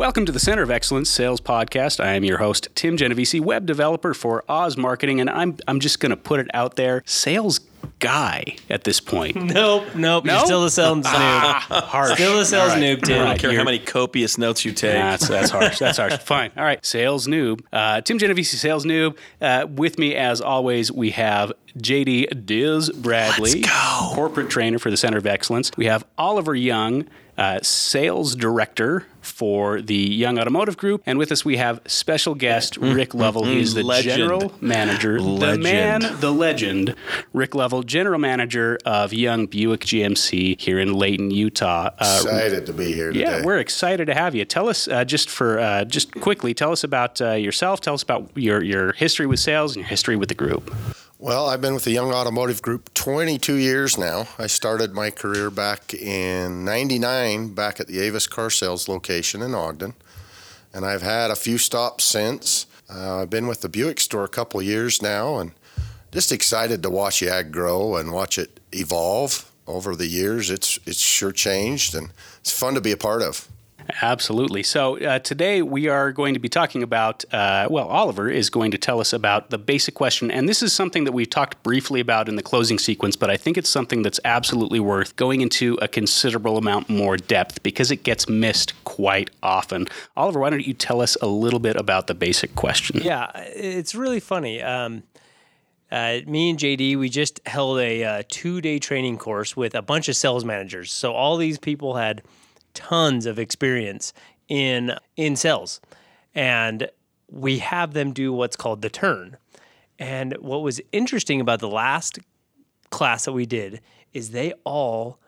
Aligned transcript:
Welcome 0.00 0.24
to 0.24 0.32
the 0.32 0.40
Center 0.40 0.62
of 0.62 0.70
Excellence 0.70 1.10
Sales 1.10 1.42
Podcast. 1.42 2.02
I 2.02 2.14
am 2.14 2.24
your 2.24 2.38
host, 2.38 2.68
Tim 2.74 2.96
Genovese, 2.96 3.38
web 3.38 3.66
developer 3.66 4.14
for 4.14 4.42
Oz 4.48 4.78
Marketing, 4.78 5.20
and 5.20 5.28
I'm 5.28 5.58
I'm 5.68 5.78
just 5.78 6.00
going 6.00 6.08
to 6.08 6.16
put 6.16 6.40
it 6.40 6.46
out 6.54 6.76
there, 6.76 7.02
sales 7.04 7.60
guy 7.98 8.56
at 8.70 8.84
this 8.84 8.98
point. 8.98 9.36
Nope, 9.50 9.94
nope. 9.94 10.24
No? 10.24 10.36
You're 10.38 10.46
still 10.46 10.64
a 10.64 10.70
sales 10.70 11.04
noob. 11.04 11.12
Harsh. 11.82 12.14
Still 12.14 12.38
a 12.38 12.46
sales 12.46 12.70
right. 12.70 12.82
noob, 12.82 13.02
Tim. 13.02 13.20
I 13.20 13.26
don't 13.26 13.38
care 13.38 13.50
you're- 13.50 13.58
how 13.58 13.64
many 13.64 13.78
copious 13.78 14.38
notes 14.38 14.64
you 14.64 14.72
take. 14.72 14.94
That's 14.94 15.28
that's 15.28 15.50
harsh. 15.50 15.78
That's 15.78 15.98
harsh. 15.98 16.16
Fine. 16.20 16.52
All 16.56 16.64
right. 16.64 16.84
Sales 16.84 17.26
noob. 17.26 17.60
Uh, 17.70 18.00
Tim 18.00 18.16
Genovese, 18.18 18.58
sales 18.58 18.86
noob. 18.86 19.18
Uh, 19.38 19.66
with 19.68 19.98
me, 19.98 20.14
as 20.14 20.40
always, 20.40 20.90
we 20.90 21.10
have 21.10 21.52
JD 21.76 22.46
Diz 22.46 22.88
Bradley, 22.88 23.64
corporate 24.14 24.48
trainer 24.48 24.78
for 24.78 24.90
the 24.90 24.96
Center 24.96 25.18
of 25.18 25.26
Excellence. 25.26 25.70
We 25.76 25.84
have 25.84 26.06
Oliver 26.16 26.54
Young, 26.54 27.06
uh, 27.40 27.58
sales 27.62 28.36
director 28.36 29.06
for 29.22 29.80
the 29.80 29.94
Young 29.96 30.38
Automotive 30.38 30.76
Group, 30.76 31.02
and 31.06 31.18
with 31.18 31.32
us 31.32 31.44
we 31.44 31.56
have 31.56 31.80
special 31.86 32.34
guest 32.34 32.76
Rick 32.76 33.14
Lovell. 33.14 33.44
He's 33.44 33.72
the 33.74 33.82
Legend. 33.82 34.16
general 34.16 34.52
manager, 34.60 35.18
the 35.20 35.58
man, 35.58 36.02
the 36.20 36.30
legend, 36.32 36.94
Rick 37.32 37.54
Lovell, 37.54 37.82
general 37.82 38.18
manager 38.18 38.78
of 38.84 39.12
Young 39.14 39.46
Buick 39.46 39.80
GMC 39.80 40.60
here 40.60 40.78
in 40.78 40.92
Layton, 40.92 41.30
Utah. 41.30 41.90
Uh, 41.98 42.20
Excited 42.22 42.66
to 42.66 42.72
be 42.74 42.92
here 42.92 43.10
today. 43.12 43.20
yeah, 43.20 43.44
we're 43.44 43.58
excited 43.58 44.04
to 44.06 44.14
have 44.14 44.34
you. 44.34 44.44
Tell 44.44 44.68
us 44.68 44.86
uh, 44.88 45.04
just 45.04 45.30
for 45.30 45.58
uh, 45.58 45.84
just 45.84 46.12
quickly. 46.20 46.52
Tell 46.54 46.72
us 46.72 46.84
about 46.84 47.20
uh, 47.22 47.32
yourself. 47.32 47.80
Tell 47.80 47.94
us 47.94 48.02
about 48.02 48.30
your 48.34 48.62
your 48.62 48.92
history 48.92 49.26
with 49.26 49.40
sales 49.40 49.74
and 49.76 49.82
your 49.82 49.88
history 49.88 50.16
with 50.16 50.28
the 50.28 50.34
group. 50.34 50.74
Well, 51.22 51.50
I've 51.50 51.60
been 51.60 51.74
with 51.74 51.84
the 51.84 51.90
Young 51.90 52.14
Automotive 52.14 52.62
Group 52.62 52.94
22 52.94 53.56
years 53.56 53.98
now. 53.98 54.26
I 54.38 54.46
started 54.46 54.94
my 54.94 55.10
career 55.10 55.50
back 55.50 55.92
in 55.92 56.64
99 56.64 57.52
back 57.52 57.78
at 57.78 57.88
the 57.88 58.00
Avis 58.00 58.26
Car 58.26 58.48
Sales 58.48 58.88
location 58.88 59.42
in 59.42 59.54
Ogden. 59.54 59.92
And 60.72 60.86
I've 60.86 61.02
had 61.02 61.30
a 61.30 61.36
few 61.36 61.58
stops 61.58 62.04
since. 62.04 62.64
Uh, 62.88 63.20
I've 63.20 63.28
been 63.28 63.48
with 63.48 63.60
the 63.60 63.68
Buick 63.68 64.00
store 64.00 64.24
a 64.24 64.28
couple 64.28 64.62
years 64.62 65.02
now 65.02 65.36
and 65.36 65.52
just 66.10 66.32
excited 66.32 66.82
to 66.82 66.88
watch 66.88 67.20
YAG 67.20 67.50
grow 67.50 67.96
and 67.96 68.12
watch 68.12 68.38
it 68.38 68.58
evolve 68.72 69.52
over 69.66 69.94
the 69.94 70.06
years. 70.06 70.48
It's, 70.48 70.78
it's 70.86 71.00
sure 71.00 71.32
changed 71.32 71.94
and 71.94 72.12
it's 72.40 72.58
fun 72.58 72.72
to 72.76 72.80
be 72.80 72.92
a 72.92 72.96
part 72.96 73.20
of. 73.20 73.46
Absolutely. 74.02 74.62
So 74.62 74.98
uh, 74.98 75.18
today 75.18 75.62
we 75.62 75.88
are 75.88 76.12
going 76.12 76.34
to 76.34 76.40
be 76.40 76.48
talking 76.48 76.82
about. 76.82 77.24
Uh, 77.32 77.66
well, 77.70 77.88
Oliver 77.88 78.28
is 78.28 78.50
going 78.50 78.70
to 78.70 78.78
tell 78.78 79.00
us 79.00 79.12
about 79.12 79.50
the 79.50 79.58
basic 79.58 79.94
question, 79.94 80.30
and 80.30 80.48
this 80.48 80.62
is 80.62 80.72
something 80.72 81.04
that 81.04 81.12
we 81.12 81.26
talked 81.26 81.62
briefly 81.62 82.00
about 82.00 82.28
in 82.28 82.36
the 82.36 82.42
closing 82.42 82.78
sequence, 82.78 83.16
but 83.16 83.30
I 83.30 83.36
think 83.36 83.56
it's 83.56 83.68
something 83.68 84.02
that's 84.02 84.20
absolutely 84.24 84.80
worth 84.80 85.16
going 85.16 85.40
into 85.40 85.78
a 85.80 85.88
considerable 85.88 86.56
amount 86.56 86.88
more 86.88 87.16
depth 87.16 87.62
because 87.62 87.90
it 87.90 88.02
gets 88.02 88.28
missed 88.28 88.72
quite 88.84 89.30
often. 89.42 89.86
Oliver, 90.16 90.40
why 90.40 90.50
don't 90.50 90.66
you 90.66 90.74
tell 90.74 91.00
us 91.00 91.16
a 91.22 91.26
little 91.26 91.60
bit 91.60 91.76
about 91.76 92.06
the 92.06 92.14
basic 92.14 92.54
question? 92.54 93.00
Yeah, 93.02 93.30
it's 93.36 93.94
really 93.94 94.20
funny. 94.20 94.62
Um, 94.62 95.02
uh, 95.90 96.18
me 96.26 96.50
and 96.50 96.58
JD, 96.58 96.96
we 96.96 97.08
just 97.08 97.40
held 97.46 97.80
a 97.80 98.04
uh, 98.04 98.22
two 98.28 98.60
day 98.60 98.78
training 98.78 99.18
course 99.18 99.56
with 99.56 99.74
a 99.74 99.82
bunch 99.82 100.08
of 100.08 100.16
sales 100.16 100.44
managers. 100.44 100.92
So 100.92 101.12
all 101.12 101.36
these 101.36 101.58
people 101.58 101.96
had 101.96 102.22
tons 102.80 103.26
of 103.26 103.38
experience 103.38 104.12
in 104.48 104.94
in 105.16 105.36
sales, 105.36 105.80
and 106.34 106.88
we 107.30 107.58
have 107.58 107.92
them 107.92 108.12
do 108.12 108.32
what's 108.32 108.56
called 108.56 108.82
the 108.82 108.90
turn. 108.90 109.36
And 109.98 110.34
what 110.38 110.62
was 110.62 110.80
interesting 110.92 111.40
about 111.40 111.60
the 111.60 111.68
last 111.68 112.18
class 112.90 113.26
that 113.26 113.32
we 113.32 113.46
did 113.46 113.80
is 114.12 114.30
they 114.30 114.52
all 114.64 115.18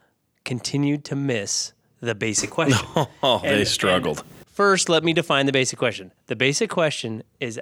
continued 0.44 1.04
to 1.04 1.14
miss 1.14 1.72
the 2.00 2.14
basic 2.14 2.50
question. 2.50 2.86
Oh, 3.22 3.40
they 3.42 3.64
struggled. 3.64 4.24
First, 4.46 4.88
let 4.88 5.04
me 5.04 5.12
define 5.12 5.46
the 5.46 5.52
basic 5.52 5.78
question. 5.78 6.12
The 6.26 6.36
basic 6.36 6.70
question 6.70 7.22
is 7.38 7.60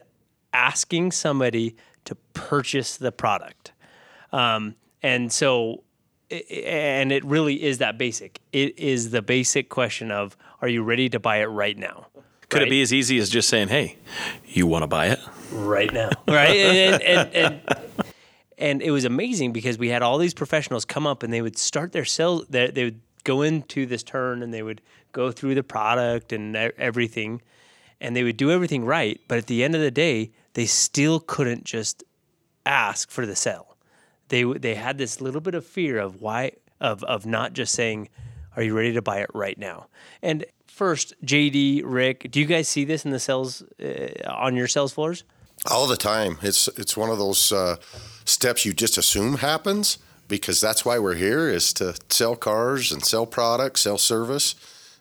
asking 0.53 1.12
somebody 1.12 1.77
to 2.05 2.15
purchase 2.33 2.97
the 2.97 3.12
product. 3.12 3.73
Um, 4.33 4.77
and 5.03 5.31
so, 5.31 5.83
and 6.31 7.13
it 7.13 7.25
really 7.25 7.63
is 7.63 7.79
that 7.79 7.99
basic. 7.99 8.41
It 8.53 8.79
is 8.79 9.11
the 9.11 9.23
basic 9.23 9.69
question 9.69 10.11
of, 10.11 10.37
are 10.63 10.69
you 10.69 10.83
ready 10.83 11.09
to 11.11 11.19
buy 11.21 11.39
it 11.39 11.47
right 11.47 11.77
now? 11.77 12.07
Could 12.49 12.59
Right? 12.63 12.67
it 12.67 12.71
be 12.71 12.83
as 12.83 12.93
easy 12.93 13.19
as 13.19 13.31
just 13.31 13.49
saying, 13.49 13.69
"Hey, 13.69 13.97
you 14.47 14.67
want 14.67 14.83
to 14.83 14.87
buy 14.89 15.07
it?" 15.09 15.21
right 15.53 15.93
now, 15.93 16.11
right? 16.29 16.57
And, 16.57 17.03
and, 17.03 17.35
and, 17.35 17.61
and 18.59 18.83
it 18.83 18.91
was 18.91 19.05
amazing 19.05 19.53
because 19.53 19.79
we 19.79 19.89
had 19.89 20.03
all 20.03 20.19
these 20.19 20.35
professionals 20.35 20.85
come 20.85 21.07
up 21.07 21.23
and 21.23 21.33
they 21.33 21.43
would 21.43 21.57
start 21.59 21.93
their 21.93 22.05
sales. 22.05 22.47
They, 22.49 22.71
they 22.71 22.85
would 22.85 23.01
go 23.25 23.43
into 23.43 23.87
this 23.87 24.03
turn 24.03 24.43
and 24.43 24.53
they 24.53 24.62
would 24.62 24.81
go 25.12 25.31
through 25.31 25.55
the 25.55 25.62
product 25.62 26.33
and 26.33 26.57
everything, 26.57 27.41
and 28.01 28.15
they 28.17 28.23
would 28.25 28.37
do 28.37 28.51
everything 28.51 28.85
right. 28.85 29.21
But 29.29 29.39
at 29.39 29.47
the 29.47 29.62
end 29.62 29.75
of 29.75 29.81
the 29.81 29.91
day, 29.91 30.31
they 30.55 30.67
still 30.67 31.21
couldn't 31.21 31.65
just 31.65 32.03
ask 32.67 33.11
for 33.11 33.27
the 33.27 33.37
sale. 33.37 33.69
They 34.31 34.45
they 34.45 34.75
had 34.75 34.97
this 34.97 35.21
little 35.21 35.41
bit 35.41 35.55
of 35.55 35.67
fear 35.67 35.99
of 35.99 36.23
why 36.23 36.53
of 36.81 37.05
of 37.05 37.27
not 37.27 37.53
just 37.53 37.75
saying, 37.75 38.09
"Are 38.57 38.63
you 38.63 38.75
ready 38.75 38.95
to 38.95 39.03
buy 39.03 39.19
it 39.19 39.31
right 39.35 39.59
now?" 39.59 39.89
And 40.23 40.47
first, 40.67 41.15
JD, 41.25 41.83
Rick, 41.85 42.31
do 42.31 42.41
you 42.41 42.47
guys 42.47 42.67
see 42.69 42.85
this 42.85 43.05
in 43.05 43.11
the 43.11 43.21
sales 43.21 43.63
uh, 43.83 44.09
on 44.27 44.57
your 44.57 44.67
sales 44.67 44.93
floors? 44.93 45.25
All 45.71 45.87
the 45.87 45.97
time. 45.97 46.39
It's 46.43 46.69
it's 46.69 46.97
one 46.97 47.11
of 47.11 47.19
those 47.19 47.53
uh, 47.53 47.77
steps 48.25 48.65
you 48.65 48.73
just 48.73 48.97
assume 48.97 49.37
happens 49.37 49.99
because 50.27 50.61
that's 50.61 50.85
why 50.85 50.99
we're 50.99 51.17
here 51.17 51.51
is 51.51 51.73
to 51.75 51.95
sell 52.09 52.37
cars 52.37 52.93
and 52.93 53.05
sell 53.05 53.27
products, 53.27 53.83
sell 53.83 53.99
service. 53.99 54.55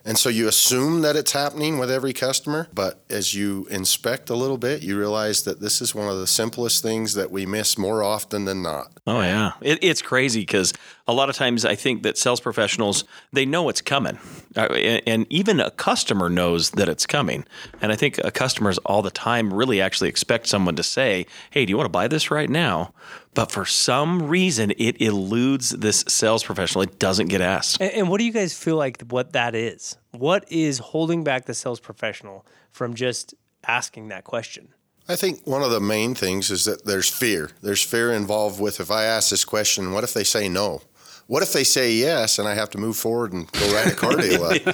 And 0.09 0.17
so 0.17 0.27
you 0.27 0.47
assume 0.47 1.03
that 1.03 1.15
it's 1.15 1.33
happening 1.33 1.77
with 1.77 1.91
every 1.91 2.13
customer, 2.13 2.67
but 2.73 2.99
as 3.11 3.35
you 3.35 3.67
inspect 3.69 4.31
a 4.31 4.35
little 4.35 4.57
bit, 4.57 4.81
you 4.81 4.97
realize 4.97 5.43
that 5.43 5.61
this 5.61 5.83
is 5.83 5.93
one 5.93 6.09
of 6.09 6.17
the 6.17 6.25
simplest 6.25 6.81
things 6.81 7.13
that 7.13 7.29
we 7.29 7.45
miss 7.45 7.77
more 7.77 8.01
often 8.01 8.45
than 8.45 8.63
not. 8.63 8.91
Oh 9.05 9.21
yeah, 9.21 9.51
it, 9.61 9.77
it's 9.83 10.01
crazy 10.01 10.39
because 10.39 10.73
a 11.07 11.13
lot 11.13 11.29
of 11.29 11.35
times 11.35 11.63
I 11.63 11.75
think 11.75 12.01
that 12.01 12.17
sales 12.17 12.39
professionals 12.39 13.03
they 13.33 13.45
know 13.45 13.69
it's 13.69 13.81
coming, 13.81 14.17
uh, 14.57 14.73
and, 14.73 15.27
even 15.29 15.59
a 15.59 15.69
customer 15.69 16.27
knows 16.27 16.71
that 16.71 16.89
it's 16.89 17.05
coming. 17.05 17.45
And 17.79 17.91
I 17.91 17.95
think 17.95 18.17
uh, 18.25 18.31
customers 18.31 18.79
all 18.79 19.03
the 19.03 19.11
time 19.11 19.53
really 19.53 19.79
actually 19.79 20.09
expect 20.09 20.47
someone 20.47 20.75
to 20.77 20.83
say, 20.83 21.27
"Hey, 21.51 21.65
do 21.65 21.69
you 21.69 21.77
want 21.77 21.85
to 21.85 21.91
buy 21.91 22.07
this 22.07 22.31
right 22.31 22.49
now?" 22.49 22.95
But 23.33 23.51
for 23.51 23.65
some 23.65 24.27
reason, 24.27 24.71
it 24.77 25.01
eludes 25.01 25.69
this 25.69 26.03
sales 26.07 26.43
professional. 26.43 26.81
It 26.83 26.99
doesn't 26.99 27.27
get 27.27 27.41
asked. 27.41 27.79
And, 27.79 27.91
and 27.91 28.09
what 28.09 28.17
do 28.17 28.25
you 28.25 28.33
guys 28.33 28.53
feel 28.57 28.75
like 28.75 29.01
what 29.03 29.33
that 29.33 29.55
is? 29.55 29.97
What 30.11 30.51
is 30.51 30.79
holding 30.79 31.23
back 31.23 31.45
the 31.45 31.53
sales 31.53 31.79
professional 31.79 32.45
from 32.71 32.95
just 32.95 33.33
asking 33.65 34.07
that 34.09 34.23
question? 34.23 34.69
I 35.07 35.15
think 35.15 35.45
one 35.45 35.63
of 35.63 35.71
the 35.71 35.79
main 35.79 36.13
things 36.13 36.51
is 36.51 36.65
that 36.65 36.85
there's 36.85 37.09
fear. 37.09 37.49
There's 37.61 37.81
fear 37.81 38.11
involved 38.13 38.59
with 38.59 38.79
if 38.79 38.91
I 38.91 39.05
ask 39.05 39.29
this 39.31 39.43
question, 39.43 39.91
what 39.91 40.03
if 40.03 40.13
they 40.13 40.23
say 40.23 40.47
no? 40.47 40.81
What 41.25 41.43
if 41.43 41.53
they 41.53 41.63
say 41.63 41.93
yes 41.93 42.39
and 42.39 42.47
I 42.47 42.55
have 42.55 42.71
to 42.71 42.77
move 42.77 42.97
forward 42.97 43.33
and 43.33 43.51
go 43.51 43.73
write 43.73 43.87
a 43.87 43.95
car 43.95 44.15
deal 44.17 44.43
up? 44.43 44.67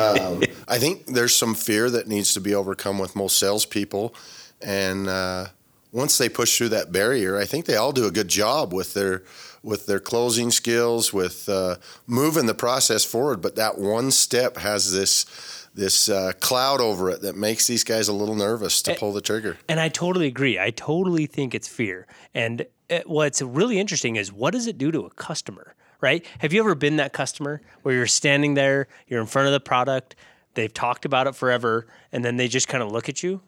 um, 0.00 0.42
I 0.68 0.78
think 0.78 1.06
there's 1.06 1.36
some 1.36 1.54
fear 1.54 1.90
that 1.90 2.06
needs 2.06 2.34
to 2.34 2.40
be 2.40 2.54
overcome 2.54 2.98
with 2.98 3.16
most 3.16 3.38
salespeople. 3.38 4.14
And 4.60 5.08
uh, 5.08 5.46
once 5.92 6.18
they 6.18 6.28
push 6.28 6.56
through 6.56 6.70
that 6.70 6.92
barrier, 6.92 7.36
I 7.36 7.44
think 7.44 7.66
they 7.66 7.76
all 7.76 7.92
do 7.92 8.06
a 8.06 8.10
good 8.10 8.28
job 8.28 8.72
with 8.72 8.94
their 8.94 9.22
with 9.62 9.86
their 9.86 10.00
closing 10.00 10.50
skills, 10.50 11.12
with 11.12 11.48
uh, 11.48 11.76
moving 12.06 12.46
the 12.46 12.54
process 12.54 13.04
forward. 13.04 13.42
But 13.42 13.56
that 13.56 13.78
one 13.78 14.10
step 14.10 14.56
has 14.56 14.92
this 14.92 15.26
this 15.74 16.08
uh, 16.08 16.32
cloud 16.40 16.80
over 16.80 17.10
it 17.10 17.22
that 17.22 17.36
makes 17.36 17.66
these 17.66 17.84
guys 17.84 18.08
a 18.08 18.12
little 18.12 18.34
nervous 18.34 18.82
to 18.82 18.94
pull 18.94 19.12
the 19.12 19.20
trigger. 19.20 19.56
And 19.68 19.78
I 19.78 19.88
totally 19.88 20.26
agree. 20.26 20.58
I 20.58 20.70
totally 20.70 21.26
think 21.26 21.54
it's 21.54 21.68
fear. 21.68 22.06
And 22.34 22.66
it, 22.88 23.08
what's 23.08 23.40
really 23.40 23.78
interesting 23.78 24.16
is 24.16 24.32
what 24.32 24.52
does 24.52 24.66
it 24.66 24.78
do 24.78 24.90
to 24.90 25.02
a 25.02 25.10
customer, 25.10 25.74
right? 26.00 26.26
Have 26.38 26.52
you 26.52 26.60
ever 26.60 26.74
been 26.74 26.96
that 26.96 27.12
customer 27.12 27.62
where 27.82 27.94
you're 27.94 28.06
standing 28.06 28.54
there, 28.54 28.88
you're 29.06 29.20
in 29.20 29.26
front 29.26 29.46
of 29.46 29.52
the 29.52 29.60
product, 29.60 30.16
they've 30.54 30.74
talked 30.74 31.04
about 31.04 31.28
it 31.28 31.36
forever, 31.36 31.86
and 32.10 32.24
then 32.24 32.36
they 32.36 32.48
just 32.48 32.66
kind 32.66 32.82
of 32.82 32.90
look 32.90 33.08
at 33.08 33.22
you? 33.22 33.40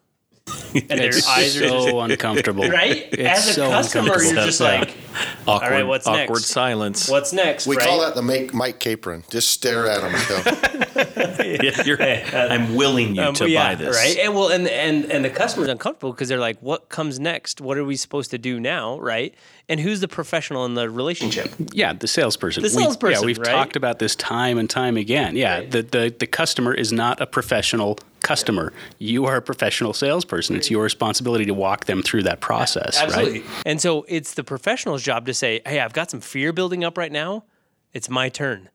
And 0.74 0.88
their 0.88 1.08
It's 1.08 1.28
eyes 1.28 1.56
are 1.60 1.68
so 1.68 2.00
uncomfortable. 2.00 2.66
right? 2.68 3.06
It's 3.12 3.40
As 3.40 3.48
a 3.48 3.52
so 3.52 3.68
customer, 3.68 4.22
you're 4.22 4.34
just 4.34 4.60
like, 4.60 4.96
Awkward, 5.46 5.70
right, 5.70 5.86
what's 5.86 6.06
awkward 6.06 6.28
next? 6.36 6.46
silence. 6.46 7.08
what's 7.08 7.32
next? 7.32 7.66
We 7.66 7.76
right? 7.76 7.86
call 7.86 8.00
that 8.00 8.14
the 8.14 8.22
make 8.22 8.54
Mike 8.54 8.78
Capron. 8.78 9.24
Just 9.30 9.50
stare 9.50 9.86
at 9.88 10.02
him. 10.02 10.12
Yeah, 11.42 11.82
you're- 11.84 12.04
I'm 12.32 12.74
willing 12.74 13.16
you 13.16 13.22
Um, 13.22 13.34
to 13.34 13.48
yeah, 13.48 13.70
buy 13.70 13.74
this. 13.74 13.96
right? 13.96 14.16
And 14.18 14.34
well, 14.34 14.48
and 14.48 14.68
and 14.68 15.10
and 15.10 15.24
the 15.24 15.30
customer's 15.30 15.68
uncomfortable 15.68 16.12
because 16.12 16.28
they're 16.28 16.38
like, 16.38 16.58
"What 16.60 16.88
comes 16.88 17.18
next? 17.18 17.60
What 17.60 17.76
are 17.78 17.84
we 17.84 17.96
supposed 17.96 18.30
to 18.30 18.38
do 18.38 18.60
now?" 18.60 18.98
Right? 19.00 19.34
And 19.68 19.80
who's 19.80 20.00
the 20.00 20.08
professional 20.08 20.64
in 20.66 20.74
the 20.74 20.88
relationship? 20.90 21.50
Yeah, 21.72 21.92
the 21.92 22.06
salesperson. 22.08 22.62
The 22.62 22.68
We- 22.68 22.82
salesperson, 22.82 23.22
yeah, 23.22 23.26
we've 23.26 23.38
right? 23.38 23.50
talked 23.50 23.76
about 23.76 23.98
this 23.98 24.14
time 24.16 24.58
and 24.58 24.68
time 24.70 24.96
again. 24.96 25.36
Yeah, 25.36 25.60
the, 25.62 25.82
the 25.82 26.14
the 26.16 26.26
customer 26.26 26.74
is 26.74 26.92
not 26.92 27.20
a 27.20 27.26
professional 27.26 27.98
customer. 28.20 28.72
You 28.98 29.26
are 29.26 29.36
a 29.36 29.42
professional 29.42 29.92
salesperson. 29.92 30.54
It's 30.54 30.70
your 30.70 30.84
responsibility 30.84 31.44
to 31.46 31.54
walk 31.54 31.86
them 31.86 32.02
through 32.02 32.22
that 32.24 32.40
process, 32.40 32.96
Absolutely. 33.00 33.40
right? 33.40 33.50
And 33.66 33.80
so 33.80 34.04
it's 34.08 34.34
the 34.34 34.44
professional's 34.44 35.01
job 35.02 35.26
to 35.26 35.34
say, 35.34 35.60
"Hey, 35.66 35.80
I've 35.80 35.92
got 35.92 36.10
some 36.10 36.20
fear 36.20 36.52
building 36.52 36.84
up 36.84 36.96
right 36.96 37.12
now. 37.12 37.44
It's 37.92 38.08
my 38.08 38.28
turn. 38.28 38.68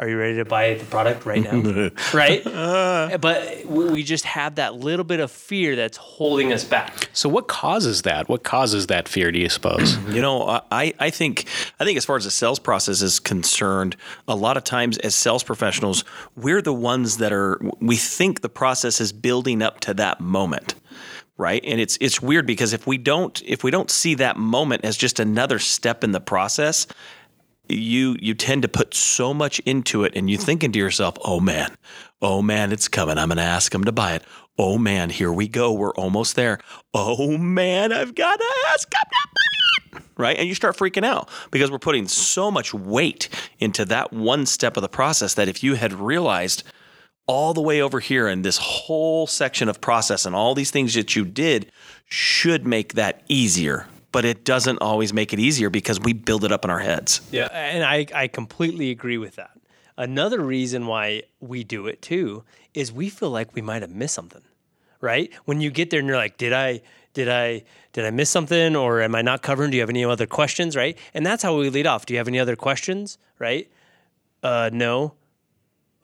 Are 0.00 0.08
you 0.08 0.16
ready 0.16 0.36
to 0.36 0.44
buy 0.44 0.74
the 0.74 0.84
product 0.84 1.26
right 1.26 1.42
now? 1.42 1.90
right? 2.14 2.46
Uh. 2.46 3.18
but 3.20 3.66
we 3.66 3.90
we 3.90 4.02
just 4.04 4.24
have 4.26 4.54
that 4.54 4.76
little 4.76 5.04
bit 5.04 5.18
of 5.18 5.28
fear 5.28 5.74
that's 5.74 5.96
holding 5.96 6.52
us 6.52 6.62
back. 6.62 7.10
So 7.12 7.28
what 7.28 7.48
causes 7.48 8.02
that? 8.02 8.28
What 8.28 8.44
causes 8.44 8.86
that 8.86 9.08
fear? 9.08 9.32
Do 9.32 9.40
you 9.40 9.48
suppose? 9.48 9.96
You 10.18 10.22
know, 10.22 10.62
I, 10.72 10.94
I 10.98 11.10
think 11.10 11.46
I 11.78 11.84
think 11.84 11.96
as 11.98 12.04
far 12.04 12.16
as 12.16 12.24
the 12.24 12.30
sales 12.30 12.58
process 12.58 13.02
is 13.02 13.20
concerned, 13.20 13.96
a 14.26 14.34
lot 14.34 14.56
of 14.56 14.64
times 14.64 14.98
as 14.98 15.14
sales 15.14 15.44
professionals, 15.44 16.02
we're 16.34 16.62
the 16.62 16.72
ones 16.72 17.18
that 17.18 17.32
are 17.32 17.60
we 17.80 17.96
think 17.96 18.40
the 18.40 18.48
process 18.48 19.00
is 19.00 19.12
building 19.12 19.62
up 19.62 19.80
to 19.80 19.94
that 19.94 20.20
moment. 20.20 20.74
Right. 21.38 21.64
And 21.64 21.80
it's 21.80 21.96
it's 22.00 22.20
weird 22.20 22.46
because 22.46 22.72
if 22.72 22.84
we 22.84 22.98
don't 22.98 23.40
if 23.46 23.62
we 23.62 23.70
don't 23.70 23.90
see 23.92 24.16
that 24.16 24.36
moment 24.36 24.84
as 24.84 24.96
just 24.96 25.20
another 25.20 25.60
step 25.60 26.02
in 26.02 26.10
the 26.10 26.20
process, 26.20 26.88
you 27.68 28.16
you 28.20 28.34
tend 28.34 28.62
to 28.62 28.68
put 28.68 28.92
so 28.92 29.32
much 29.32 29.60
into 29.60 30.02
it 30.02 30.14
and 30.16 30.28
you 30.28 30.36
thinking 30.36 30.72
to 30.72 30.78
yourself, 30.80 31.14
"Oh 31.24 31.38
man. 31.38 31.76
Oh 32.20 32.42
man, 32.42 32.72
it's 32.72 32.88
coming. 32.88 33.18
I'm 33.18 33.28
going 33.28 33.36
to 33.36 33.44
ask 33.44 33.72
him 33.72 33.84
to 33.84 33.92
buy 33.92 34.14
it. 34.14 34.24
Oh 34.58 34.76
man, 34.78 35.10
here 35.10 35.32
we 35.32 35.46
go. 35.46 35.72
We're 35.72 35.94
almost 35.94 36.34
there. 36.34 36.58
Oh 36.92 37.38
man, 37.38 37.92
I've 37.92 38.16
got 38.16 38.36
to 38.36 38.54
ask 38.72 38.90
them 38.90 39.00
to 39.04 39.28
buy 39.28 39.98
it." 40.00 40.04
Right? 40.16 40.36
And 40.36 40.48
you 40.48 40.56
start 40.56 40.76
freaking 40.76 41.04
out 41.04 41.28
because 41.52 41.70
we're 41.70 41.78
putting 41.78 42.08
so 42.08 42.50
much 42.50 42.74
weight 42.74 43.28
into 43.60 43.84
that 43.84 44.12
one 44.12 44.44
step 44.44 44.76
of 44.76 44.80
the 44.80 44.88
process 44.88 45.34
that 45.34 45.46
if 45.46 45.62
you 45.62 45.74
had 45.74 45.92
realized 45.92 46.64
all 47.28 47.54
the 47.54 47.60
way 47.60 47.80
over 47.80 48.00
here 48.00 48.26
and 48.26 48.44
this 48.44 48.58
whole 48.58 49.28
section 49.28 49.68
of 49.68 49.80
process 49.80 50.26
and 50.26 50.34
all 50.34 50.56
these 50.56 50.72
things 50.72 50.94
that 50.94 51.14
you 51.14 51.24
did 51.24 51.70
should 52.06 52.66
make 52.66 52.94
that 52.94 53.22
easier 53.28 53.86
but 54.12 54.24
it 54.24 54.44
doesn't 54.44 54.78
always 54.78 55.12
make 55.12 55.32
it 55.32 55.38
easier 55.38 55.70
because 55.70 56.00
we 56.00 56.12
build 56.12 56.44
it 56.44 56.52
up 56.52 56.64
in 56.64 56.70
our 56.70 56.78
heads. 56.78 57.20
Yeah, 57.30 57.46
and 57.52 57.84
I, 57.84 58.06
I 58.14 58.28
completely 58.28 58.90
agree 58.90 59.18
with 59.18 59.36
that. 59.36 59.50
Another 59.96 60.40
reason 60.40 60.86
why 60.86 61.24
we 61.40 61.64
do 61.64 61.86
it 61.86 62.00
too 62.00 62.44
is 62.72 62.92
we 62.92 63.10
feel 63.10 63.30
like 63.30 63.54
we 63.54 63.62
might 63.62 63.82
have 63.82 63.90
missed 63.90 64.14
something, 64.14 64.42
right? 65.00 65.30
When 65.44 65.60
you 65.60 65.70
get 65.70 65.90
there 65.90 66.00
and 66.00 66.08
you're 66.08 66.16
like, 66.16 66.38
did 66.38 66.52
I, 66.52 66.82
did 67.14 67.28
I, 67.28 67.64
did 67.92 68.04
I 68.04 68.10
miss 68.10 68.30
something 68.30 68.76
or 68.76 69.02
am 69.02 69.14
I 69.14 69.22
not 69.22 69.42
covering? 69.42 69.70
Do 69.70 69.76
you 69.76 69.82
have 69.82 69.90
any 69.90 70.04
other 70.04 70.26
questions, 70.26 70.76
right? 70.76 70.96
And 71.14 71.26
that's 71.26 71.42
how 71.42 71.56
we 71.56 71.68
lead 71.68 71.86
off. 71.86 72.06
Do 72.06 72.14
you 72.14 72.18
have 72.18 72.28
any 72.28 72.38
other 72.38 72.56
questions, 72.56 73.18
right? 73.38 73.70
Uh, 74.42 74.70
no. 74.72 75.14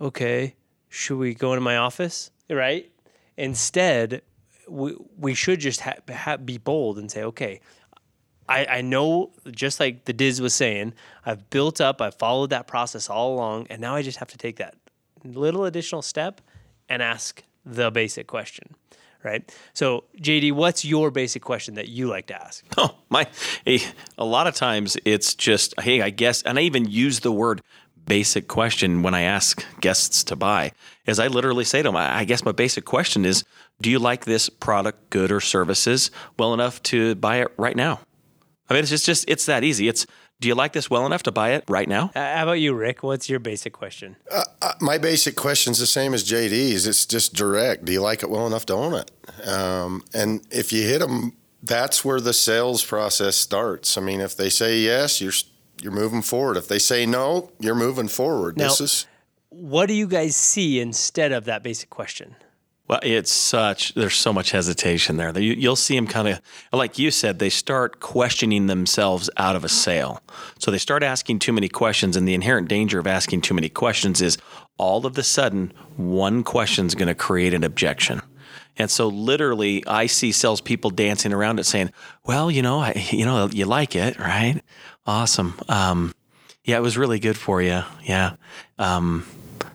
Okay. 0.00 0.54
Should 0.94 1.18
we 1.18 1.34
go 1.34 1.52
into 1.52 1.60
my 1.60 1.76
office, 1.76 2.30
right? 2.48 2.88
Instead, 3.36 4.22
we, 4.68 4.94
we 5.18 5.34
should 5.34 5.58
just 5.58 5.80
ha- 5.80 5.96
ha- 6.08 6.36
be 6.36 6.56
bold 6.56 7.00
and 7.00 7.10
say, 7.10 7.24
okay, 7.24 7.60
I, 8.48 8.64
I 8.66 8.80
know, 8.80 9.32
just 9.50 9.80
like 9.80 10.04
the 10.04 10.12
Diz 10.12 10.40
was 10.40 10.54
saying, 10.54 10.94
I've 11.26 11.50
built 11.50 11.80
up, 11.80 12.00
I've 12.00 12.14
followed 12.14 12.50
that 12.50 12.68
process 12.68 13.10
all 13.10 13.34
along, 13.34 13.66
and 13.70 13.80
now 13.80 13.96
I 13.96 14.02
just 14.02 14.18
have 14.18 14.28
to 14.28 14.38
take 14.38 14.58
that 14.58 14.76
little 15.24 15.64
additional 15.64 16.00
step 16.00 16.40
and 16.88 17.02
ask 17.02 17.42
the 17.66 17.90
basic 17.90 18.28
question, 18.28 18.76
right? 19.24 19.52
So, 19.72 20.04
JD, 20.20 20.52
what's 20.52 20.84
your 20.84 21.10
basic 21.10 21.42
question 21.42 21.74
that 21.74 21.88
you 21.88 22.06
like 22.06 22.26
to 22.26 22.40
ask? 22.40 22.64
Oh, 22.78 22.94
my. 23.08 23.26
Hey, 23.64 23.80
a 24.16 24.24
lot 24.24 24.46
of 24.46 24.54
times 24.54 24.96
it's 25.04 25.34
just, 25.34 25.74
hey, 25.80 26.02
I 26.02 26.10
guess, 26.10 26.42
and 26.42 26.56
I 26.56 26.62
even 26.62 26.84
use 26.84 27.18
the 27.20 27.32
word 27.32 27.62
basic 28.06 28.48
question 28.48 29.02
when 29.02 29.14
I 29.14 29.22
ask 29.22 29.64
guests 29.80 30.24
to 30.24 30.36
buy, 30.36 30.72
is 31.06 31.18
I 31.18 31.28
literally 31.28 31.64
say 31.64 31.82
to 31.82 31.88
them, 31.88 31.96
I 31.96 32.24
guess 32.24 32.44
my 32.44 32.52
basic 32.52 32.84
question 32.84 33.24
is, 33.24 33.44
do 33.80 33.90
you 33.90 33.98
like 33.98 34.24
this 34.24 34.48
product, 34.48 35.10
good, 35.10 35.32
or 35.32 35.40
services 35.40 36.10
well 36.38 36.54
enough 36.54 36.82
to 36.84 37.14
buy 37.16 37.38
it 37.38 37.48
right 37.56 37.76
now? 37.76 38.00
I 38.68 38.74
mean, 38.74 38.82
it's 38.82 38.90
just, 38.90 39.06
just 39.06 39.28
it's 39.28 39.46
that 39.46 39.64
easy. 39.64 39.88
It's 39.88 40.06
do 40.40 40.48
you 40.48 40.54
like 40.54 40.72
this 40.72 40.90
well 40.90 41.06
enough 41.06 41.22
to 41.24 41.32
buy 41.32 41.52
it 41.52 41.64
right 41.68 41.88
now? 41.88 42.10
Uh, 42.14 42.36
how 42.36 42.42
about 42.42 42.52
you, 42.54 42.74
Rick? 42.74 43.02
What's 43.02 43.28
your 43.28 43.38
basic 43.38 43.72
question? 43.72 44.16
Uh, 44.30 44.42
my 44.80 44.98
basic 44.98 45.36
question's 45.36 45.78
the 45.78 45.86
same 45.86 46.12
as 46.12 46.24
JD's. 46.24 46.86
It's 46.86 47.06
just 47.06 47.34
direct. 47.34 47.84
Do 47.84 47.92
you 47.92 48.00
like 48.00 48.22
it 48.22 48.30
well 48.30 48.46
enough 48.46 48.66
to 48.66 48.74
own 48.74 48.94
it? 48.94 49.10
Um, 49.48 50.04
and 50.12 50.46
if 50.50 50.72
you 50.72 50.82
hit 50.82 50.98
them, 50.98 51.34
that's 51.62 52.04
where 52.04 52.20
the 52.20 52.32
sales 52.32 52.84
process 52.84 53.36
starts. 53.36 53.96
I 53.96 54.00
mean, 54.00 54.20
if 54.20 54.36
they 54.36 54.50
say 54.50 54.80
yes, 54.80 55.20
you're 55.20 55.32
you're 55.80 55.92
moving 55.92 56.22
forward. 56.22 56.56
If 56.56 56.68
they 56.68 56.78
say 56.78 57.06
no, 57.06 57.50
you're 57.58 57.74
moving 57.74 58.08
forward. 58.08 58.56
Now, 58.56 58.68
this 58.68 58.80
is 58.80 59.06
what 59.50 59.86
do 59.86 59.94
you 59.94 60.08
guys 60.08 60.34
see 60.34 60.80
instead 60.80 61.32
of 61.32 61.44
that 61.44 61.62
basic 61.62 61.88
question? 61.88 62.34
Well, 62.86 63.00
it's 63.02 63.32
such, 63.32 63.94
there's 63.94 64.14
so 64.14 64.32
much 64.32 64.50
hesitation 64.50 65.16
there. 65.16 65.36
You, 65.38 65.54
you'll 65.54 65.76
see 65.76 65.94
them 65.94 66.06
kind 66.06 66.28
of, 66.28 66.40
like 66.70 66.98
you 66.98 67.10
said, 67.10 67.38
they 67.38 67.48
start 67.48 68.00
questioning 68.00 68.66
themselves 68.66 69.30
out 69.38 69.56
of 69.56 69.64
a 69.64 69.70
sale. 69.70 70.20
So 70.58 70.70
they 70.70 70.78
start 70.78 71.02
asking 71.02 71.38
too 71.38 71.52
many 71.54 71.68
questions, 71.68 72.14
and 72.14 72.28
the 72.28 72.34
inherent 72.34 72.68
danger 72.68 72.98
of 72.98 73.06
asking 73.06 73.40
too 73.40 73.54
many 73.54 73.70
questions 73.70 74.20
is 74.20 74.36
all 74.76 75.06
of 75.06 75.16
a 75.16 75.22
sudden, 75.22 75.72
one 75.96 76.42
question 76.42 76.84
is 76.86 76.94
going 76.94 77.08
to 77.08 77.14
create 77.14 77.54
an 77.54 77.64
objection. 77.64 78.20
And 78.76 78.90
so, 78.90 79.06
literally, 79.06 79.86
I 79.86 80.06
see 80.06 80.32
salespeople 80.32 80.90
dancing 80.90 81.32
around 81.32 81.60
it, 81.60 81.64
saying, 81.64 81.92
"Well, 82.24 82.50
you 82.50 82.60
know, 82.60 82.80
I, 82.80 83.06
you 83.10 83.24
know, 83.24 83.46
you 83.46 83.66
like 83.66 83.94
it, 83.94 84.18
right? 84.18 84.60
Awesome. 85.06 85.54
Um, 85.68 86.14
yeah, 86.64 86.76
it 86.78 86.82
was 86.82 86.96
really 86.96 87.18
good 87.18 87.36
for 87.36 87.60
you. 87.60 87.82
Yeah. 88.04 88.36
Um, 88.78 89.26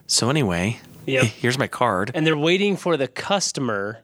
so 0.08 0.30
anyway, 0.30 0.80
Yep. 1.06 1.24
here's 1.42 1.58
my 1.58 1.68
card. 1.68 2.12
And 2.14 2.26
they're 2.26 2.38
waiting 2.38 2.78
for 2.78 2.98
the 2.98 3.08
customer 3.08 4.04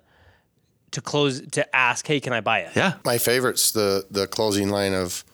to 0.92 1.02
close 1.02 1.42
to 1.52 1.76
ask, 1.76 2.06
"Hey, 2.08 2.20
can 2.20 2.32
I 2.34 2.42
buy 2.42 2.60
it?" 2.60 2.72
Yeah. 2.76 2.94
my 3.04 3.18
favorite's 3.18 3.72
the 3.72 4.06
the 4.10 4.28
closing 4.28 4.70
line 4.70 4.94
of, 4.94 5.26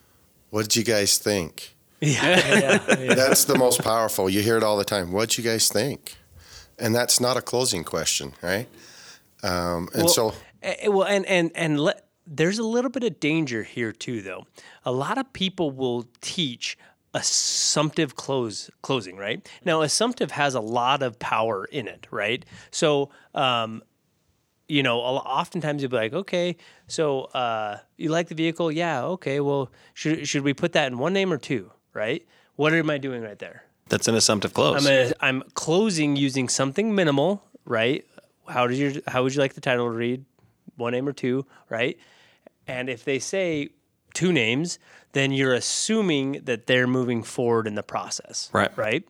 "What 0.50 0.64
did 0.64 0.76
you 0.76 0.84
guys 0.84 1.18
think?" 1.18 1.76
yeah, 2.02 2.80
yeah. 2.98 3.14
That's 3.14 3.44
the 3.46 3.56
most 3.58 3.84
powerful. 3.84 4.28
You 4.30 4.42
hear 4.42 4.58
it 4.58 4.64
all 4.64 4.76
the 4.78 4.84
time. 4.86 5.12
What 5.12 5.30
did 5.30 5.38
you 5.38 5.44
guys 5.44 5.70
think? 5.70 6.18
And 6.80 6.96
that's 6.96 7.20
not 7.20 7.38
a 7.38 7.42
closing 7.42 7.84
question, 7.84 8.34
right? 8.42 8.68
Um, 9.44 9.88
and 9.94 10.04
Well, 10.06 10.08
so 10.08 10.34
eh, 10.64 10.88
well, 10.88 11.06
and 11.06 11.26
and 11.28 11.52
and 11.54 11.80
let, 11.80 12.08
there's 12.28 12.60
a 12.60 12.64
little 12.64 12.92
bit 12.92 13.04
of 13.04 13.20
danger 13.20 13.64
here 13.64 13.92
too, 13.92 14.22
though. 14.22 14.46
A 14.86 14.92
lot 14.92 15.18
of 15.18 15.32
people 15.34 15.72
will 15.72 16.06
teach 16.22 16.78
assumptive 17.14 18.16
close 18.16 18.70
closing, 18.82 19.18
right? 19.18 19.48
Now, 19.66 19.82
assumptive 19.82 20.32
has 20.32 20.56
a 20.56 20.62
lot 20.62 21.04
of 21.04 21.20
power 21.20 21.66
in 21.66 21.88
it, 21.88 22.08
right? 22.12 22.46
So, 22.72 23.10
um, 23.36 23.84
you 24.68 24.84
know, 24.84 25.00
oftentimes 25.00 25.82
you'll 25.82 25.92
be 25.92 25.98
like, 25.98 26.14
okay, 26.14 26.56
so 26.88 27.24
uh, 27.24 27.80
you 27.98 28.10
like 28.10 28.30
the 28.30 28.36
vehicle? 28.36 28.72
Yeah, 28.72 29.04
okay. 29.04 29.42
Well, 29.42 29.70
should 29.94 30.28
should 30.28 30.44
we 30.44 30.54
put 30.54 30.74
that 30.74 30.88
in 30.88 30.98
one 30.98 31.12
name 31.14 31.34
or 31.34 31.38
two, 31.38 31.72
right? 31.94 32.26
What 32.56 32.74
am 32.74 32.90
I 32.90 32.98
doing 32.98 33.22
right 33.22 33.40
there? 33.40 33.64
That's 33.90 34.08
an 34.08 34.16
assumptive 34.16 34.54
close. 34.54 34.86
I'm 34.86 34.92
a, 34.92 35.14
I'm 35.20 35.44
closing 35.54 36.16
using 36.16 36.48
something 36.48 36.96
minimal, 36.96 37.44
right? 37.66 38.06
How 38.48 38.68
did 38.68 38.78
you 38.78 39.02
how 39.08 39.24
would 39.24 39.36
you 39.36 39.42
like 39.42 39.56
the 39.56 39.62
title 39.62 39.88
to 39.88 39.92
read? 39.92 40.24
One 40.82 40.92
name 40.94 41.08
or 41.08 41.14
two, 41.14 41.46
right? 41.70 41.98
And 42.68 42.90
if 42.90 43.06
they 43.06 43.20
say 43.20 43.70
two 44.14 44.34
names, 44.34 44.80
then 45.14 45.32
you're 45.32 45.54
assuming 45.54 46.42
that 46.44 46.68
they're 46.68 46.88
moving 46.88 47.24
forward 47.24 47.68
in 47.68 47.76
the 47.76 47.84
process. 47.84 48.50
Right. 48.54 48.76
Right? 48.78 49.08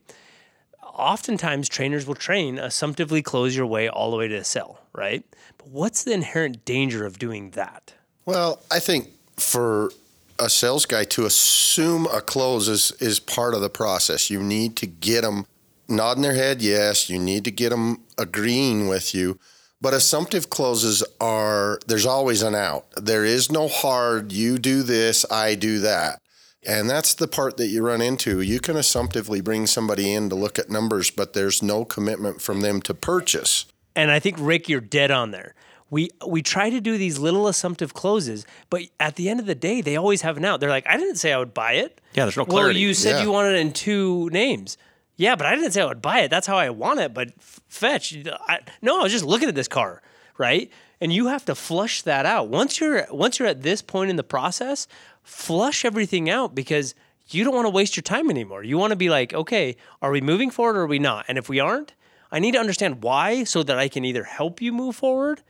Oftentimes 0.83 1.69
trainers 1.69 2.05
will 2.05 2.15
train 2.15 2.59
assumptively 2.59 3.21
close 3.21 3.55
your 3.55 3.65
way 3.65 3.87
all 3.87 4.11
the 4.11 4.17
way 4.17 4.27
to 4.27 4.37
the 4.37 4.43
sell, 4.43 4.81
right? 4.93 5.23
But 5.57 5.69
what's 5.69 6.03
the 6.03 6.13
inherent 6.13 6.65
danger 6.65 7.05
of 7.05 7.17
doing 7.17 7.51
that? 7.51 7.93
Well, 8.25 8.61
I 8.69 8.79
think 8.79 9.09
for 9.37 9.91
a 10.37 10.49
sales 10.49 10.85
guy 10.85 11.03
to 11.05 11.25
assume 11.25 12.07
a 12.07 12.21
close 12.21 12.67
is, 12.67 12.91
is 12.99 13.19
part 13.19 13.53
of 13.53 13.61
the 13.61 13.69
process. 13.69 14.29
You 14.29 14.43
need 14.43 14.75
to 14.77 14.85
get 14.87 15.21
them 15.21 15.45
nodding 15.87 16.23
their 16.23 16.33
head, 16.33 16.61
yes. 16.61 17.09
You 17.09 17.19
need 17.19 17.45
to 17.45 17.51
get 17.51 17.69
them 17.69 18.01
agreeing 18.17 18.87
with 18.87 19.15
you. 19.15 19.39
But 19.81 19.93
assumptive 19.95 20.50
closes 20.50 21.03
are, 21.19 21.79
there's 21.88 22.05
always 22.05 22.43
an 22.43 22.53
out. 22.53 22.85
There 22.95 23.25
is 23.25 23.51
no 23.51 23.67
hard, 23.67 24.31
you 24.31 24.59
do 24.59 24.83
this, 24.83 25.25
I 25.31 25.55
do 25.55 25.79
that. 25.79 26.19
And 26.63 26.88
that's 26.88 27.15
the 27.15 27.27
part 27.27 27.57
that 27.57 27.67
you 27.69 27.81
run 27.83 28.01
into. 28.01 28.41
You 28.41 28.59
can 28.59 28.77
assumptively 28.77 29.41
bring 29.41 29.65
somebody 29.65 30.13
in 30.13 30.29
to 30.29 30.35
look 30.35 30.59
at 30.59 30.69
numbers, 30.69 31.09
but 31.09 31.33
there's 31.33 31.63
no 31.63 31.83
commitment 31.83 32.39
from 32.41 32.61
them 32.61 32.79
to 32.83 32.93
purchase. 32.93 33.65
And 33.95 34.11
I 34.11 34.19
think 34.19 34.38
Rick, 34.39 34.69
you're 34.69 34.79
dead 34.79 35.09
on 35.09 35.31
there. 35.31 35.55
We 35.89 36.09
we 36.25 36.41
try 36.41 36.69
to 36.69 36.79
do 36.79 36.97
these 36.97 37.19
little 37.19 37.50
assumptive 37.50 37.93
closes, 37.93 38.45
but 38.69 38.83
at 39.00 39.17
the 39.17 39.27
end 39.27 39.41
of 39.41 39.45
the 39.45 39.55
day, 39.55 39.81
they 39.81 39.97
always 39.97 40.21
have 40.21 40.38
an 40.38 40.45
out. 40.45 40.61
They're 40.61 40.69
like, 40.69 40.88
I 40.88 40.95
didn't 40.95 41.17
say 41.17 41.33
I 41.33 41.38
would 41.39 41.53
buy 41.53 41.73
it. 41.73 42.00
Yeah, 42.13 42.23
there's 42.25 42.38
no 42.38 42.45
Well, 42.47 42.71
you 42.71 42.93
said 42.93 43.15
Yeah. 43.17 43.23
you 43.23 43.31
wanted 43.31 43.55
it 43.55 43.59
in 43.59 43.73
two 43.73 44.29
names. 44.31 44.77
Yeah, 45.21 45.35
but 45.35 45.45
I 45.45 45.53
didn't 45.53 45.71
say 45.71 45.81
I 45.81 45.85
would 45.85 46.01
buy 46.01 46.21
it. 46.21 46.29
That's 46.31 46.47
how 46.47 46.57
I 46.57 46.71
want 46.71 46.99
it. 46.99 47.13
But 47.13 47.27
f- 47.37 47.59
fetch, 47.67 48.17
I, 48.47 48.59
no, 48.81 48.99
I 48.99 49.03
was 49.03 49.11
just 49.11 49.23
looking 49.23 49.47
at 49.49 49.53
this 49.53 49.67
car, 49.67 50.01
right? 50.39 50.71
And 50.99 51.13
you 51.13 51.27
have 51.27 51.45
to 51.45 51.53
flush 51.53 52.01
that 52.01 52.25
out. 52.25 52.47
Once 52.49 52.79
you're 52.79 53.05
once 53.11 53.37
you're 53.37 53.47
at 53.47 53.61
this 53.61 53.83
point 53.83 54.09
in 54.09 54.15
the 54.15 54.23
process, 54.23 54.87
flush 55.21 55.85
everything 55.85 56.27
out 56.27 56.55
because 56.55 56.95
you 57.29 57.43
don't 57.43 57.53
want 57.53 57.65
to 57.67 57.69
waste 57.69 57.95
your 57.95 58.01
time 58.01 58.31
anymore. 58.31 58.63
You 58.63 58.79
want 58.79 58.91
to 58.91 58.95
be 58.97 59.09
like, 59.11 59.31
okay, 59.31 59.77
are 60.01 60.09
we 60.09 60.21
moving 60.21 60.49
forward 60.49 60.75
or 60.75 60.81
are 60.81 60.87
we 60.87 60.97
not? 60.99 61.25
And 61.27 61.37
if 61.37 61.47
we 61.49 61.59
aren't, 61.59 61.93
I 62.31 62.39
need 62.39 62.53
to 62.53 62.59
understand 62.59 63.03
why 63.03 63.43
so 63.43 63.61
that 63.61 63.77
I 63.77 63.89
can 63.89 64.03
either 64.03 64.23
help 64.23 64.59
you 64.59 64.73
move 64.73 64.95
forward 64.95 65.43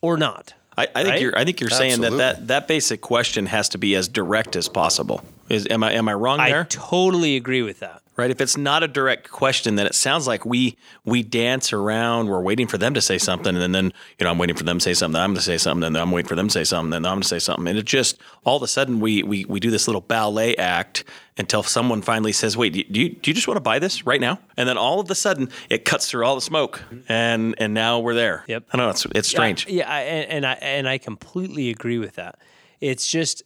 or 0.00 0.16
not. 0.16 0.54
I, 0.78 0.82
I 0.94 1.02
think 1.02 1.08
Right? 1.08 1.20
you're. 1.22 1.38
I 1.38 1.44
think 1.44 1.60
you're 1.60 1.70
saying 1.70 2.00
that, 2.02 2.12
Absolutely. 2.12 2.18
that 2.18 2.46
that 2.46 2.68
basic 2.68 3.00
question 3.00 3.46
has 3.46 3.68
to 3.70 3.78
be 3.78 3.96
as 3.96 4.06
direct 4.06 4.54
as 4.54 4.68
possible. 4.68 5.24
Is 5.48 5.66
am 5.68 5.82
I 5.82 5.94
am 5.94 6.08
I 6.08 6.14
wrong 6.14 6.38
there? 6.38 6.46
I 6.46 6.50
there? 6.50 6.64
totally 6.66 7.34
agree 7.34 7.62
with 7.62 7.80
that. 7.80 8.02
Right. 8.16 8.30
If 8.30 8.40
it's 8.40 8.56
not 8.56 8.82
a 8.82 8.88
direct 8.88 9.30
question, 9.30 9.76
then 9.76 9.86
it 9.86 9.94
sounds 9.94 10.26
like 10.26 10.44
we 10.44 10.76
we 11.04 11.22
dance 11.22 11.72
around. 11.72 12.28
We're 12.28 12.42
waiting 12.42 12.66
for 12.66 12.78
them 12.78 12.94
to 12.94 13.00
say 13.00 13.18
something, 13.18 13.56
and 13.56 13.74
then 13.74 13.92
you 14.18 14.24
know 14.24 14.30
I'm 14.30 14.38
waiting 14.38 14.56
for 14.56 14.64
them 14.64 14.78
to 14.78 14.82
say 14.82 14.94
something. 14.94 15.14
Then 15.14 15.22
I'm 15.22 15.30
going 15.30 15.36
to 15.36 15.42
say 15.42 15.58
something, 15.58 15.84
and 15.84 15.94
then 15.94 16.02
I'm 16.02 16.10
waiting 16.10 16.28
for 16.28 16.34
them 16.34 16.48
to 16.48 16.52
say 16.52 16.64
something. 16.64 16.90
Then 16.90 17.04
I'm 17.04 17.14
going 17.14 17.22
to 17.22 17.28
say 17.28 17.38
something, 17.38 17.66
and 17.68 17.78
it 17.78 17.84
just 17.84 18.18
all 18.44 18.56
of 18.56 18.62
a 18.62 18.68
sudden 18.68 19.00
we 19.00 19.22
we 19.22 19.44
we 19.44 19.60
do 19.60 19.70
this 19.70 19.86
little 19.86 20.00
ballet 20.00 20.56
act 20.56 21.04
until 21.38 21.62
someone 21.62 22.02
finally 22.02 22.32
says, 22.32 22.56
"Wait, 22.56 22.72
do 22.72 22.78
you 23.00 23.10
do 23.10 23.30
you 23.30 23.34
just 23.34 23.46
want 23.46 23.56
to 23.56 23.62
buy 23.62 23.78
this 23.78 24.06
right 24.06 24.20
now?" 24.20 24.38
And 24.56 24.68
then 24.68 24.78
all 24.78 25.00
of 25.00 25.10
a 25.10 25.14
sudden 25.14 25.50
it 25.68 25.84
cuts 25.84 26.10
through 26.10 26.24
all 26.24 26.34
the 26.34 26.40
smoke, 26.40 26.82
and 27.08 27.54
and 27.58 27.74
now 27.74 28.00
we're 28.00 28.14
there. 28.14 28.44
Yep. 28.46 28.64
I 28.72 28.76
know 28.76 28.90
it's 28.90 29.06
it's 29.14 29.28
strange. 29.28 29.66
Yeah, 29.66 29.74
yeah 29.74 29.92
I, 29.92 30.00
and, 30.00 30.46
I 30.46 30.52
and 30.54 30.88
I 30.88 30.98
completely 30.98 31.70
agree 31.70 31.98
with 31.98 32.14
that. 32.14 32.38
It's 32.80 33.06
just 33.08 33.42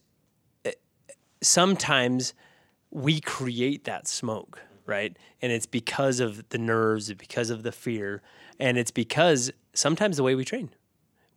uh, 0.65 0.71
sometimes 1.43 2.35
we 2.91 3.21
create 3.21 3.85
that 3.85 4.09
smoke, 4.09 4.61
right? 4.87 5.17
And 5.41 5.53
it's 5.53 5.67
because 5.67 6.21
of 6.21 6.49
the 6.51 6.59
nerves, 6.59 7.11
it's 7.11 7.19
because 7.19 7.51
of 7.51 7.63
the 7.63 7.73
fear, 7.73 8.23
and 8.59 8.77
it's 8.77 8.91
because 8.91 9.51
sometimes 9.73 10.17
the 10.17 10.23
way 10.23 10.35
we 10.35 10.45
train. 10.45 10.71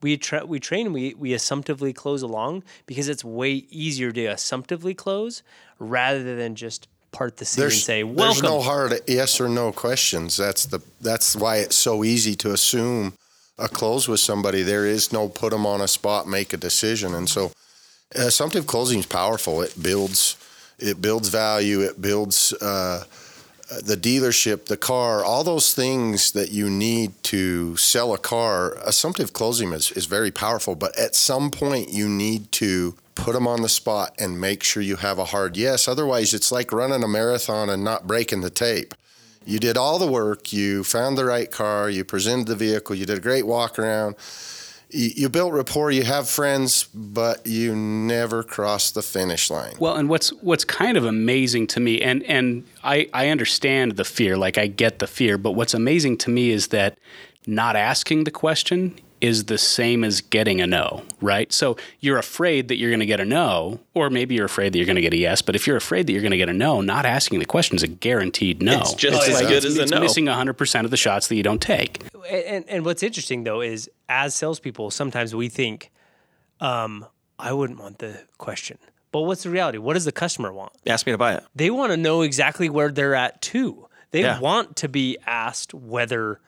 We 0.02 0.18
tra- 0.18 0.46
we 0.46 0.60
train 0.60 0.92
we 0.92 1.14
we 1.14 1.34
assumptively 1.34 1.94
close 1.94 2.22
along 2.22 2.64
because 2.86 3.08
it's 3.08 3.24
way 3.24 3.66
easier 3.70 4.12
to 4.12 4.26
assumptively 4.26 4.94
close 4.94 5.44
rather 5.80 6.36
than 6.36 6.56
just 6.56 6.90
part 7.14 7.38
the 7.38 7.46
seat 7.46 7.64
and 7.64 7.72
say 7.72 8.04
"Welcome." 8.04 8.42
there's 8.42 8.44
no 8.44 8.60
hard 8.60 9.00
yes 9.08 9.40
or 9.40 9.48
no 9.48 9.72
questions. 9.72 10.36
That's 10.36 10.66
the 10.66 10.82
that's 11.00 11.38
why 11.38 11.58
it's 11.58 11.78
so 11.78 12.04
easy 12.04 12.36
to 12.36 12.52
assume 12.52 13.14
a 13.58 13.70
close 13.70 14.10
with 14.10 14.20
somebody. 14.20 14.62
There 14.62 14.86
is 14.86 15.14
no 15.14 15.30
put 15.30 15.52
them 15.52 15.66
on 15.66 15.80
a 15.80 15.88
spot, 15.88 16.28
make 16.28 16.52
a 16.52 16.58
decision, 16.58 17.14
and 17.14 17.30
so 17.30 17.46
uh, 18.18 18.28
assumptive 18.28 18.68
closing 18.68 19.00
is 19.00 19.06
powerful. 19.06 19.62
It 19.62 19.82
builds 19.82 20.36
it 20.80 21.02
builds 21.02 21.30
value. 21.30 21.82
It 21.82 22.02
builds 22.02 22.54
uh, 22.54 23.04
the 23.82 23.96
dealership, 23.96 24.66
the 24.66 24.78
car, 24.78 25.24
all 25.24 25.44
those 25.44 25.74
things 25.74 26.32
that 26.34 26.52
you 26.52 26.70
need 26.70 27.12
to 27.24 27.76
sell 27.78 28.14
a 28.14 28.18
car. 28.18 28.78
Assumptive 28.86 29.34
closing 29.34 29.72
is, 29.74 29.92
is 29.92 30.06
very 30.06 30.32
powerful, 30.32 30.76
but 30.76 30.98
at 30.98 31.16
some 31.16 31.50
point 31.50 31.90
you 31.90 32.08
need 32.08 32.52
to 32.54 32.96
put 33.16 33.34
them 33.34 33.48
on 33.48 33.62
the 33.62 33.70
spot 33.70 34.14
and 34.20 34.40
make 34.40 34.64
sure 34.64 34.82
you 34.82 34.98
have 34.98 35.20
a 35.20 35.26
hard 35.26 35.56
yes. 35.56 35.88
Otherwise, 35.88 36.34
it's 36.34 36.52
like 36.52 36.72
running 36.72 37.04
a 37.04 37.08
marathon 37.08 37.70
and 37.70 37.84
not 37.84 38.08
breaking 38.08 38.42
the 38.42 38.50
tape. 38.50 38.94
You 39.46 39.60
did 39.60 39.78
all 39.78 40.00
the 40.00 40.12
work, 40.12 40.54
you 40.54 40.84
found 40.84 41.18
the 41.18 41.26
right 41.26 41.52
car, 41.52 41.90
you 41.90 42.04
presented 42.04 42.48
the 42.48 42.56
vehicle, 42.56 42.96
you 42.96 43.06
did 43.06 43.18
a 43.18 43.22
great 43.22 43.46
walk 43.46 43.78
around. 43.78 44.16
You, 44.96 45.28
built 45.28 45.54
rapport, 45.54 45.90
you 45.90 46.04
have 46.04 46.30
friends, 46.30 46.84
but 46.94 47.48
you 47.48 47.76
never 47.76 48.44
cross 48.44 48.92
the 48.92 49.02
finish 49.02 49.50
line. 49.50 49.74
Well, 49.80 49.96
and 49.96 50.08
what's 50.08 50.30
what's 50.34 50.64
kind 50.64 50.98
of 50.98 51.06
amazing 51.06 51.66
to 51.68 51.80
me, 51.80 52.02
and 52.02 52.22
and 52.24 52.64
I 52.84 53.10
I 53.12 53.30
understand 53.30 53.94
the 53.94 54.06
fear, 54.06 54.38
like 54.38 54.60
I 54.60 54.68
get 54.68 55.00
the 55.00 55.08
fear, 55.08 55.40
but 55.40 55.52
what's 55.52 55.74
amazing 55.74 56.18
to 56.20 56.30
me 56.30 56.52
is 56.52 56.68
that 56.68 56.98
not 57.48 57.76
asking 57.76 58.26
the 58.26 58.32
question 58.32 59.00
is 59.24 59.46
the 59.46 59.58
same 59.58 60.04
as 60.04 60.20
getting 60.20 60.60
a 60.60 60.68
no, 60.68 61.02
right? 61.22 61.52
So 61.54 61.78
you're 62.02 62.18
afraid 62.18 62.68
that 62.68 62.76
you're 62.76 62.90
going 62.90 63.00
to 63.00 63.06
get 63.06 63.22
a 63.22 63.26
no, 63.26 63.80
or 63.94 64.10
maybe 64.10 64.36
you're 64.36 64.46
afraid 64.46 64.74
that 64.74 64.78
you're 64.78 64.86
going 64.86 64.98
to 64.98 65.02
get 65.02 65.14
a 65.14 65.18
yes. 65.18 65.42
But 65.42 65.56
if 65.56 65.66
you're 65.66 65.78
afraid 65.78 66.08
that 66.08 66.12
you're 66.12 66.22
going 66.22 66.32
to 66.32 66.38
get 66.38 66.50
a 66.50 66.54
no, 66.54 66.82
not 66.82 67.06
asking 67.06 67.40
the 67.40 67.46
question 67.46 67.78
is 67.78 67.84
a 67.84 67.88
guaranteed 67.88 68.62
no. 68.62 68.82
It's 68.82 68.94
just 68.94 69.26
as 69.28 69.36
like 69.36 69.48
good 69.48 69.58
it's, 69.64 69.66
as 69.66 69.78
a 69.80 69.84
it's 69.84 69.92
no. 69.94 70.02
missing 70.02 70.26
100% 70.26 70.84
of 70.84 70.92
the 70.92 70.98
shots 70.98 71.30
that 71.30 71.36
you 71.36 71.44
don't 71.44 71.62
take. 71.62 72.04
and 72.30 72.66
and 72.68 72.84
what's 72.86 73.02
interesting 73.02 73.46
though 73.46 73.62
is 73.62 73.90
as 74.10 74.36
salespeople, 74.36 74.92
sometimes 74.92 75.34
we 75.34 75.48
think, 75.48 75.90
um, 76.60 77.06
I 77.40 77.54
wouldn't 77.54 77.80
want 77.80 78.00
the 78.00 78.20
question. 78.38 78.78
But 79.14 79.22
what's 79.22 79.44
the 79.44 79.50
reality? 79.52 79.78
What 79.78 79.94
does 79.94 80.06
the 80.06 80.12
customer 80.12 80.52
want? 80.52 80.74
Ask 80.86 81.06
me 81.06 81.14
to 81.14 81.18
buy 81.18 81.36
it. 81.36 81.44
They 81.56 81.70
want 81.70 81.92
to 81.92 81.98
know 81.98 82.24
exactly 82.24 82.68
where 82.70 82.92
they're 82.92 83.16
at 83.16 83.42
too. 83.42 83.88
They 84.12 84.22
Yeah. 84.22 84.40
want 84.40 84.76
to 84.78 84.90
be 84.90 85.18
asked 85.26 85.74
whether 85.74 86.42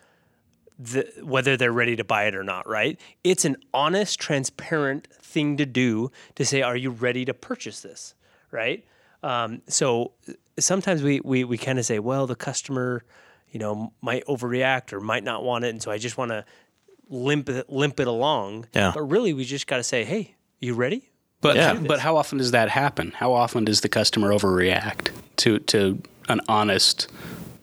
the 0.77 1.07
whether 1.23 1.55
they're 1.57 1.71
ready 1.71 1.95
to 1.95 2.03
buy 2.03 2.25
it 2.25 2.35
or 2.35 2.43
not, 2.43 2.67
right? 2.67 2.99
It's 3.23 3.45
an 3.45 3.57
honest, 3.73 4.19
transparent 4.19 5.07
thing 5.21 5.57
to 5.57 5.65
do 5.65 6.11
to 6.35 6.45
say, 6.45 6.61
"Are 6.61 6.75
you 6.75 6.89
ready 6.89 7.25
to 7.25 7.33
purchase 7.33 7.81
this?" 7.81 8.13
Right? 8.51 8.85
Um, 9.23 9.61
so 9.67 10.11
sometimes 10.59 11.01
we 11.03 11.21
we 11.21 11.43
we 11.43 11.57
kind 11.57 11.79
of 11.79 11.85
say, 11.85 11.99
"Well, 11.99 12.27
the 12.27 12.35
customer, 12.35 13.03
you 13.51 13.59
know, 13.59 13.93
might 14.01 14.25
overreact 14.25 14.93
or 14.93 14.99
might 14.99 15.23
not 15.23 15.43
want 15.43 15.65
it," 15.65 15.69
and 15.69 15.81
so 15.81 15.91
I 15.91 15.97
just 15.97 16.17
want 16.17 16.31
to 16.31 16.45
limp 17.09 17.49
it, 17.49 17.69
limp 17.69 17.99
it 17.99 18.07
along. 18.07 18.67
Yeah. 18.73 18.91
But 18.93 19.03
really, 19.03 19.33
we 19.33 19.45
just 19.45 19.67
got 19.67 19.77
to 19.77 19.83
say, 19.83 20.03
"Hey, 20.03 20.35
you 20.59 20.73
ready?" 20.73 21.09
But 21.41 21.55
Yeah. 21.55 21.73
but 21.75 21.99
how 21.99 22.17
often 22.17 22.37
does 22.37 22.51
that 22.51 22.69
happen? 22.69 23.11
How 23.15 23.33
often 23.33 23.65
does 23.65 23.81
the 23.81 23.89
customer 23.89 24.31
overreact 24.31 25.09
to 25.37 25.59
to 25.59 26.01
an 26.27 26.41
honest, 26.47 27.07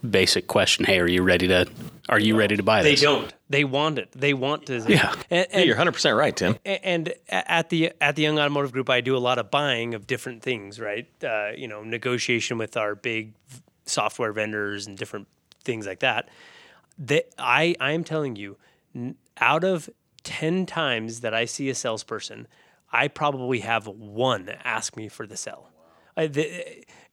basic 0.09 0.47
question? 0.47 0.85
Hey, 0.85 0.99
are 0.99 1.09
you 1.09 1.23
ready 1.23 1.49
to 1.49 1.67
are 2.09 2.19
you 2.19 2.37
ready 2.37 2.57
to 2.57 2.63
buy 2.63 2.83
this? 2.83 3.01
They 3.01 3.07
don't. 3.07 3.33
They 3.49 3.65
want 3.65 3.99
it. 3.99 4.11
They 4.13 4.35
want 4.35 4.67
to. 4.67 4.79
Yeah. 4.89 5.13
And, 5.31 5.47
Yeah, 5.51 5.59
and- 5.59 5.65
you're 5.67 5.75
100 5.77 5.93
percent 5.93 6.17
right, 6.17 6.35
Tim. 6.35 6.59
And 6.65 7.13
at 7.29 7.71
the 7.71 7.93
at 8.01 8.17
the 8.17 8.23
Young 8.23 8.39
Automotive 8.39 8.73
Group, 8.73 8.91
I 8.91 9.01
do 9.01 9.17
a 9.17 9.19
lot 9.19 9.39
of 9.39 9.51
buying 9.51 9.95
of 9.95 10.07
different 10.07 10.43
things, 10.43 10.81
right? 10.81 11.07
Uh, 11.23 11.51
you 11.57 11.69
know, 11.69 11.83
negotiation 11.83 12.59
with 12.59 12.77
our 12.77 12.95
big 12.95 13.35
software 13.85 14.33
vendors 14.33 14.87
and 14.87 14.97
different 14.99 15.29
things 15.65 15.87
like 15.87 16.01
that. 16.01 16.29
That 16.99 17.29
I 17.39 17.75
I 17.81 17.93
am 17.93 18.05
telling 18.05 18.37
you, 18.37 18.57
out 19.39 19.65
of 19.65 19.89
ten 20.25 20.67
times 20.67 21.21
that 21.21 21.35
I 21.35 21.45
see 21.47 21.69
a 21.71 21.75
salesperson, 21.75 22.47
I 22.93 23.09
probably 23.09 23.61
have 23.61 23.87
one 23.87 24.49
ask 24.65 24.97
me 24.97 25.09
for 25.09 25.27
the 25.27 25.37
sell. 25.37 25.71
I, 26.17 26.27
the, 26.27 26.43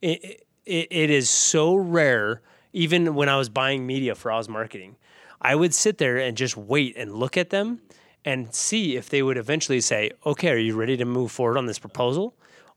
it, 0.02 0.46
it, 0.66 0.88
it 0.90 1.10
is 1.10 1.30
so 1.30 1.74
rare. 1.74 2.42
Even 2.72 3.14
when 3.14 3.28
I 3.28 3.36
was 3.36 3.48
buying 3.48 3.86
media 3.86 4.14
for 4.14 4.30
Oz 4.30 4.48
Marketing, 4.48 4.96
I 5.40 5.54
would 5.54 5.74
sit 5.74 5.98
there 5.98 6.18
and 6.18 6.36
just 6.36 6.56
wait 6.56 6.96
and 6.96 7.14
look 7.14 7.36
at 7.36 7.50
them 7.50 7.80
and 8.24 8.54
see 8.54 8.96
if 8.96 9.08
they 9.08 9.22
would 9.22 9.36
eventually 9.36 9.80
say, 9.80 10.10
"Okay, 10.26 10.50
are 10.50 10.56
you 10.56 10.76
ready 10.76 10.96
to 10.96 11.04
move 11.04 11.32
forward 11.32 11.56
on 11.56 11.66
this 11.66 11.78
proposal?" 11.78 12.34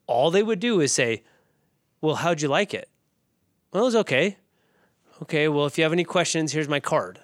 All 0.07 0.31
they 0.31 0.43
would 0.43 0.59
do 0.59 0.79
is 0.79 0.91
say, 0.91 1.23
"Well, 2.01 2.15
how'd 2.15 2.41
you 2.41 2.47
like 2.47 2.73
it?" 2.73 2.89
Well, 3.71 3.83
it 3.83 3.85
was 3.85 3.95
okay. 3.97 4.37
Okay, 5.21 5.47
well, 5.47 5.65
if 5.65 5.77
you 5.77 5.83
have 5.83 5.93
any 5.93 6.03
questions, 6.03 6.51
here's 6.51 6.69
my 6.69 6.79
card. 6.79 7.19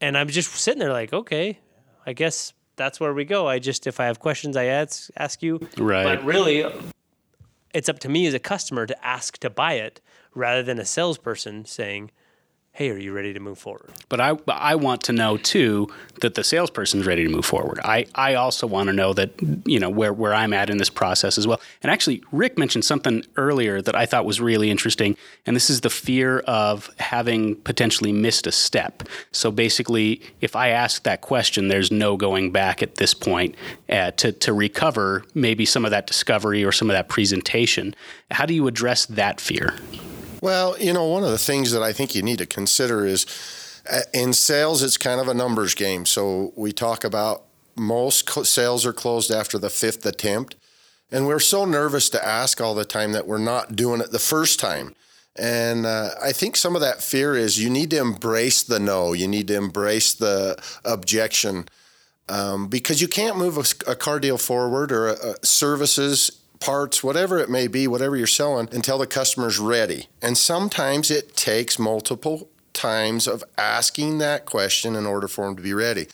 And 0.00 0.16
I'm 0.16 0.28
just 0.28 0.50
sitting 0.54 0.80
there 0.80 0.92
like, 0.92 1.12
okay, 1.12 1.58
I 2.06 2.12
guess 2.12 2.54
that's 2.76 2.98
where 2.98 3.12
we 3.12 3.24
go. 3.24 3.46
I 3.46 3.58
just, 3.58 3.86
if 3.86 4.00
I 4.00 4.06
have 4.06 4.20
questions, 4.20 4.56
I 4.56 4.64
ask, 4.64 5.10
ask 5.16 5.42
you. 5.42 5.60
Right. 5.76 6.04
But 6.04 6.24
really, 6.24 6.64
it's 7.72 7.88
up 7.88 7.98
to 8.00 8.08
me 8.08 8.26
as 8.26 8.34
a 8.34 8.38
customer 8.38 8.86
to 8.86 9.06
ask 9.06 9.38
to 9.38 9.50
buy 9.50 9.74
it 9.74 10.00
rather 10.34 10.62
than 10.62 10.78
a 10.78 10.84
salesperson 10.84 11.64
saying, 11.64 12.10
hey, 12.72 12.88
are 12.88 12.96
you 12.96 13.12
ready 13.12 13.34
to 13.34 13.40
move 13.40 13.58
forward? 13.58 13.90
But 14.08 14.20
I 14.20 14.38
I 14.48 14.74
want 14.74 15.02
to 15.04 15.12
know 15.12 15.36
too 15.36 15.88
that 16.20 16.34
the 16.34 16.44
salesperson's 16.44 17.06
ready 17.06 17.24
to 17.24 17.28
move 17.28 17.44
forward. 17.44 17.78
I, 17.84 18.06
I 18.14 18.34
also 18.34 18.66
want 18.66 18.88
to 18.88 18.92
know 18.92 19.12
that 19.12 19.30
you 19.66 19.78
know 19.78 19.90
where, 19.90 20.12
where 20.12 20.32
I'm 20.32 20.52
at 20.52 20.70
in 20.70 20.78
this 20.78 20.90
process 20.90 21.36
as 21.36 21.46
well. 21.46 21.60
And 21.82 21.90
actually, 21.90 22.22
Rick 22.32 22.58
mentioned 22.58 22.84
something 22.84 23.24
earlier 23.36 23.82
that 23.82 23.94
I 23.94 24.06
thought 24.06 24.24
was 24.24 24.40
really 24.40 24.70
interesting, 24.70 25.16
and 25.46 25.54
this 25.54 25.68
is 25.68 25.82
the 25.82 25.90
fear 25.90 26.40
of 26.40 26.90
having 26.98 27.56
potentially 27.56 28.12
missed 28.12 28.46
a 28.46 28.52
step. 28.52 29.02
So 29.32 29.50
basically, 29.50 30.22
if 30.40 30.56
I 30.56 30.68
ask 30.68 31.02
that 31.02 31.20
question, 31.20 31.68
there's 31.68 31.90
no 31.90 32.16
going 32.16 32.50
back 32.50 32.82
at 32.82 32.94
this 32.96 33.14
point 33.14 33.56
uh, 33.88 34.12
to 34.12 34.32
to 34.32 34.52
recover 34.52 35.24
maybe 35.34 35.64
some 35.64 35.84
of 35.84 35.90
that 35.90 36.06
discovery 36.06 36.64
or 36.64 36.72
some 36.72 36.88
of 36.88 36.94
that 36.94 37.08
presentation. 37.08 37.94
How 38.30 38.46
do 38.46 38.54
you 38.54 38.66
address 38.66 39.06
that 39.06 39.40
fear? 39.40 39.74
Well, 40.40 40.78
you 40.78 40.92
know, 40.92 41.04
one 41.04 41.24
of 41.24 41.30
the 41.30 41.38
things 41.38 41.70
that 41.72 41.82
I 41.82 41.92
think 41.92 42.14
you 42.14 42.22
need 42.22 42.38
to 42.38 42.46
consider 42.46 43.04
is 43.04 43.26
uh, 43.90 44.00
in 44.14 44.32
sales, 44.32 44.82
it's 44.82 44.96
kind 44.96 45.20
of 45.20 45.28
a 45.28 45.34
numbers 45.34 45.74
game. 45.74 46.06
So 46.06 46.52
we 46.56 46.72
talk 46.72 47.04
about 47.04 47.44
most 47.76 48.28
sales 48.46 48.86
are 48.86 48.92
closed 48.92 49.30
after 49.30 49.58
the 49.58 49.70
fifth 49.70 50.04
attempt. 50.06 50.56
And 51.12 51.26
we're 51.26 51.40
so 51.40 51.64
nervous 51.64 52.08
to 52.10 52.24
ask 52.24 52.60
all 52.60 52.74
the 52.74 52.84
time 52.84 53.12
that 53.12 53.26
we're 53.26 53.38
not 53.38 53.74
doing 53.74 54.00
it 54.00 54.12
the 54.12 54.18
first 54.18 54.60
time. 54.60 54.94
And 55.36 55.86
uh, 55.86 56.10
I 56.22 56.32
think 56.32 56.56
some 56.56 56.74
of 56.74 56.80
that 56.82 57.02
fear 57.02 57.34
is 57.36 57.62
you 57.62 57.70
need 57.70 57.90
to 57.90 57.98
embrace 57.98 58.62
the 58.62 58.78
no, 58.78 59.12
you 59.12 59.26
need 59.28 59.48
to 59.48 59.56
embrace 59.56 60.14
the 60.14 60.62
objection 60.84 61.68
um, 62.28 62.68
because 62.68 63.00
you 63.00 63.08
can't 63.08 63.36
move 63.36 63.58
a 63.86 63.96
car 63.96 64.20
deal 64.20 64.38
forward 64.38 64.92
or 64.92 65.08
uh, 65.08 65.34
services, 65.42 66.39
parts, 66.60 67.02
whatever 67.02 67.38
it 67.38 67.50
may 67.50 67.66
be, 67.66 67.88
whatever 67.88 68.16
you're 68.16 68.26
selling, 68.26 68.68
until 68.72 68.98
the 68.98 69.06
customer's 69.06 69.58
ready. 69.58 70.06
And 70.22 70.36
sometimes 70.36 71.10
it 71.10 71.34
takes 71.34 71.78
multiple 71.78 72.48
times 72.72 73.26
of 73.26 73.42
asking 73.58 74.18
that 74.18 74.44
question 74.46 74.94
in 74.94 75.06
order 75.06 75.26
for 75.26 75.46
them 75.46 75.56
to 75.56 75.62
be 75.62 75.74
ready. 75.74 76.06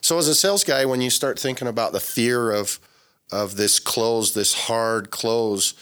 So, 0.00 0.18
as 0.18 0.28
a 0.28 0.34
sales 0.34 0.64
guy, 0.64 0.84
when 0.84 1.00
you 1.00 1.10
start 1.10 1.38
thinking 1.38 1.68
about 1.68 1.92
the 1.92 2.00
fear 2.00 2.50
of 2.50 2.78
of 3.32 3.56
this 3.56 3.78
close, 3.78 4.34
this 4.34 4.54
hard 4.66 5.10
close, 5.10 5.72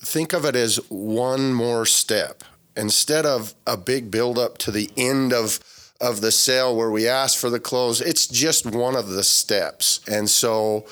think 0.00 0.32
of 0.32 0.44
it 0.44 0.56
as 0.56 0.76
one 0.90 1.54
more 1.54 1.86
step 1.86 2.42
instead 2.76 3.24
of 3.24 3.54
a 3.66 3.76
big 3.76 4.10
buildup 4.10 4.58
to 4.58 4.70
the 4.70 4.90
end 4.96 5.32
of 5.32 5.60
of 6.00 6.20
the 6.20 6.32
sale 6.32 6.76
where 6.76 6.90
we 6.90 7.06
ask 7.06 7.38
for 7.38 7.48
the 7.48 7.60
close. 7.60 8.00
It's 8.00 8.26
just 8.26 8.66
one 8.66 8.96
of 8.96 9.08
the 9.08 9.22
steps. 9.22 10.00
And 10.08 10.28
so 10.28 10.84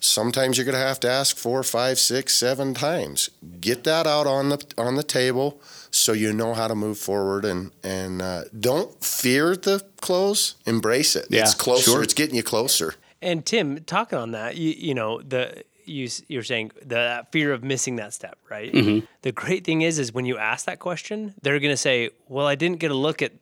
sometimes 0.00 0.56
you're 0.56 0.64
going 0.64 0.74
to 0.74 0.80
have 0.80 1.00
to 1.00 1.10
ask 1.10 1.36
four, 1.36 1.62
five, 1.62 1.98
six, 1.98 2.34
seven 2.34 2.74
times. 2.74 3.30
Get 3.60 3.84
that 3.84 4.06
out 4.06 4.26
on 4.26 4.48
the 4.48 4.64
on 4.76 4.96
the 4.96 5.02
table 5.02 5.60
so 5.90 6.12
you 6.12 6.32
know 6.32 6.54
how 6.54 6.68
to 6.68 6.74
move 6.74 6.98
forward 6.98 7.44
and 7.44 7.70
and 7.84 8.22
uh, 8.22 8.44
don't 8.58 9.02
fear 9.04 9.56
the 9.56 9.84
close. 10.00 10.56
Embrace 10.66 11.14
it. 11.16 11.26
Yeah, 11.30 11.42
it's 11.42 11.54
closer. 11.54 11.90
sure. 11.90 12.02
It's 12.02 12.14
getting 12.14 12.36
you 12.36 12.42
closer. 12.42 12.94
And 13.22 13.44
Tim, 13.44 13.84
talking 13.84 14.18
on 14.18 14.32
that, 14.32 14.56
you, 14.56 14.70
you 14.70 14.94
know 14.94 15.20
the 15.20 15.62
you 15.84 16.08
you're 16.28 16.42
saying 16.42 16.72
the 16.80 16.86
that 16.86 17.32
fear 17.32 17.52
of 17.52 17.62
missing 17.62 17.96
that 17.96 18.14
step, 18.14 18.38
right? 18.48 18.72
Mm-hmm. 18.72 19.06
The 19.22 19.32
great 19.32 19.64
thing 19.64 19.82
is, 19.82 19.98
is 19.98 20.12
when 20.12 20.24
you 20.24 20.38
ask 20.38 20.66
that 20.66 20.78
question, 20.78 21.34
they're 21.42 21.58
going 21.60 21.72
to 21.72 21.76
say, 21.76 22.10
"Well, 22.28 22.46
I 22.46 22.54
didn't 22.54 22.78
get 22.78 22.90
a 22.90 22.94
look 22.94 23.22
at 23.22 23.32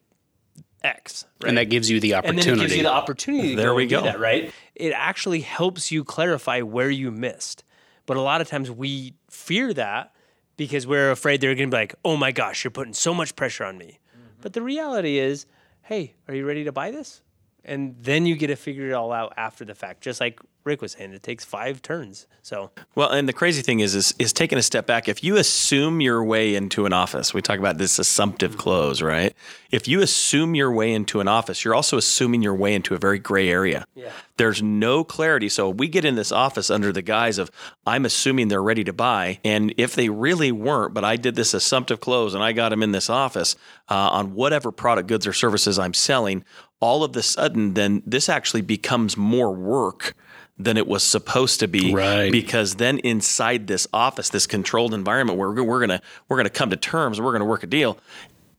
X," 0.82 1.24
right? 1.42 1.48
And 1.48 1.58
that 1.58 1.64
gives 1.64 1.90
you 1.90 2.00
the 2.00 2.12
and 2.14 2.26
opportunity. 2.26 2.50
then 2.50 2.58
it 2.58 2.60
gives 2.62 2.76
you 2.76 2.82
the 2.82 2.92
opportunity. 2.92 3.54
There 3.54 3.68
go 3.68 3.74
we 3.74 3.86
go. 3.86 4.02
That, 4.02 4.20
right? 4.20 4.52
It 4.74 4.90
actually 4.90 5.40
helps 5.40 5.90
you 5.90 6.04
clarify 6.04 6.60
where 6.60 6.90
you 6.90 7.10
missed. 7.10 7.64
But 8.06 8.16
a 8.16 8.22
lot 8.22 8.40
of 8.40 8.48
times 8.48 8.70
we 8.70 9.14
fear 9.30 9.74
that 9.74 10.12
because 10.56 10.86
we're 10.86 11.10
afraid 11.10 11.40
they're 11.40 11.54
going 11.54 11.70
to 11.70 11.74
be 11.74 11.80
like, 11.80 11.94
"Oh 12.04 12.16
my 12.16 12.32
gosh, 12.32 12.64
you're 12.64 12.70
putting 12.70 12.94
so 12.94 13.12
much 13.12 13.36
pressure 13.36 13.64
on 13.64 13.76
me." 13.78 13.98
Mm-hmm. 14.16 14.26
But 14.40 14.52
the 14.54 14.62
reality 14.62 15.18
is, 15.18 15.46
hey, 15.82 16.14
are 16.26 16.34
you 16.34 16.46
ready 16.46 16.64
to 16.64 16.72
buy 16.72 16.90
this? 16.90 17.22
And 17.64 17.96
then 18.00 18.24
you 18.24 18.36
get 18.36 18.46
to 18.46 18.56
figure 18.56 18.88
it 18.88 18.92
all 18.92 19.12
out 19.12 19.34
after 19.36 19.64
the 19.64 19.74
fact. 19.74 20.00
Just 20.00 20.20
like 20.20 20.40
Rick 20.64 20.82
was 20.82 20.92
saying, 20.92 21.12
it 21.12 21.22
takes 21.22 21.44
five 21.44 21.82
turns. 21.82 22.26
So 22.42 22.70
Well, 22.94 23.10
and 23.10 23.28
the 23.28 23.32
crazy 23.32 23.62
thing 23.62 23.80
is, 23.80 23.94
is, 23.94 24.14
is 24.18 24.32
taking 24.32 24.58
a 24.58 24.62
step 24.62 24.86
back. 24.86 25.08
If 25.08 25.22
you 25.22 25.36
assume 25.36 26.00
your 26.00 26.22
way 26.24 26.54
into 26.54 26.86
an 26.86 26.92
office, 26.92 27.34
we 27.34 27.42
talk 27.42 27.58
about 27.58 27.78
this 27.78 27.98
assumptive 27.98 28.56
close, 28.56 29.02
right? 29.02 29.34
If 29.70 29.86
you 29.86 30.00
assume 30.00 30.54
your 30.54 30.72
way 30.72 30.92
into 30.92 31.20
an 31.20 31.28
office, 31.28 31.64
you're 31.64 31.74
also 31.74 31.96
assuming 31.96 32.42
your 32.42 32.54
way 32.54 32.74
into 32.74 32.94
a 32.94 32.98
very 32.98 33.18
gray 33.18 33.48
area. 33.48 33.86
Yeah. 33.94 34.12
There's 34.36 34.62
no 34.62 35.04
clarity. 35.04 35.48
So 35.48 35.68
we 35.68 35.88
get 35.88 36.04
in 36.04 36.14
this 36.14 36.32
office 36.32 36.70
under 36.70 36.92
the 36.92 37.02
guise 37.02 37.38
of 37.38 37.50
I'm 37.86 38.04
assuming 38.04 38.48
they're 38.48 38.62
ready 38.62 38.84
to 38.84 38.92
buy, 38.92 39.40
and 39.44 39.74
if 39.76 39.94
they 39.94 40.08
really 40.08 40.52
weren't, 40.52 40.94
but 40.94 41.04
I 41.04 41.16
did 41.16 41.34
this 41.34 41.54
assumptive 41.54 42.00
close 42.00 42.34
and 42.34 42.42
I 42.42 42.52
got 42.52 42.68
them 42.68 42.82
in 42.82 42.92
this 42.92 43.10
office 43.10 43.56
uh, 43.88 43.94
on 43.94 44.34
whatever 44.34 44.70
product, 44.70 45.08
goods, 45.08 45.26
or 45.26 45.32
services 45.32 45.78
I'm 45.78 45.94
selling, 45.94 46.44
all 46.80 47.02
of 47.04 47.12
the 47.12 47.22
sudden, 47.22 47.74
then 47.74 48.02
this 48.06 48.28
actually 48.28 48.62
becomes 48.62 49.16
more 49.16 49.52
work 49.52 50.14
than 50.56 50.76
it 50.76 50.86
was 50.88 51.02
supposed 51.04 51.60
to 51.60 51.68
be 51.68 51.92
Right. 51.94 52.32
because 52.32 52.76
then 52.76 52.98
inside 52.98 53.66
this 53.68 53.86
office 53.92 54.28
this 54.30 54.46
controlled 54.46 54.92
environment 54.92 55.38
where 55.38 55.50
we're, 55.52 55.62
we're 55.62 55.80
gonna 55.80 56.00
we're 56.28 56.36
gonna 56.36 56.50
come 56.50 56.70
to 56.70 56.76
terms 56.76 57.18
and 57.18 57.24
we're 57.24 57.32
gonna 57.32 57.44
work 57.44 57.62
a 57.62 57.66
deal 57.68 57.96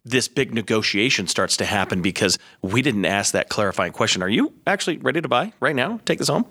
this 0.05 0.29
big 0.29 0.53
negotiation 0.53 1.27
starts 1.27 1.57
to 1.57 1.65
happen 1.65 2.01
because 2.01 2.39
we 2.61 2.81
didn't 2.81 3.03
ask 3.03 3.33
that 3.33 3.49
clarifying 3.49 3.91
question. 3.91 4.23
Are 4.23 4.29
you 4.29 4.53
actually 4.65 4.97
ready 4.97 5.19
to 5.19 5.27
buy 5.27 5.51
right 5.59 5.75
now? 5.75 5.99
Take 6.05 6.19
this 6.19 6.29
home? 6.29 6.45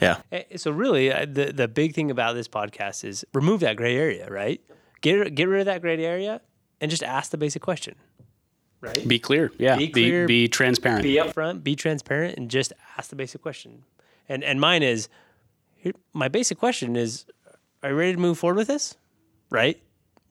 Yeah. 0.00 0.18
Eh, 0.30 0.44
So 0.56 0.70
really, 0.70 1.12
uh, 1.12 1.26
the 1.28 1.52
the 1.52 1.66
big 1.66 1.92
thing 1.92 2.10
about 2.12 2.34
this 2.34 2.46
podcast 2.46 3.04
is 3.04 3.24
remove 3.34 3.60
that 3.60 3.76
gray 3.76 3.96
area, 3.96 4.28
right? 4.30 4.60
Get 5.00 5.34
get 5.34 5.48
rid 5.48 5.60
of 5.60 5.66
that 5.66 5.82
gray 5.82 6.02
area 6.02 6.40
and 6.80 6.88
just 6.88 7.02
ask 7.02 7.32
the 7.32 7.36
basic 7.36 7.60
question, 7.62 7.96
right? 8.84 9.08
be 9.08 9.18
clear. 9.18 9.50
Yeah. 9.58 9.76
Be 9.76 9.86
Be, 9.86 9.92
clear. 9.92 10.26
be 10.26 10.48
transparent. 10.48 11.02
Be 11.02 11.16
upfront, 11.16 11.62
be 11.64 11.74
transparent, 11.76 12.36
and 12.38 12.50
just 12.50 12.72
ask 12.96 13.10
the 13.10 13.16
basic 13.16 13.42
question. 13.42 13.84
And 14.28 14.44
and 14.44 14.60
mine 14.60 14.82
is, 14.82 15.08
here, 15.76 15.92
my 16.12 16.28
basic 16.28 16.58
question 16.58 16.96
is, 16.96 17.26
are 17.82 17.90
you 17.90 17.96
ready 17.96 18.12
to 18.12 18.18
move 18.18 18.38
forward 18.38 18.56
with 18.56 18.68
this? 18.68 18.96
Right, 19.50 19.80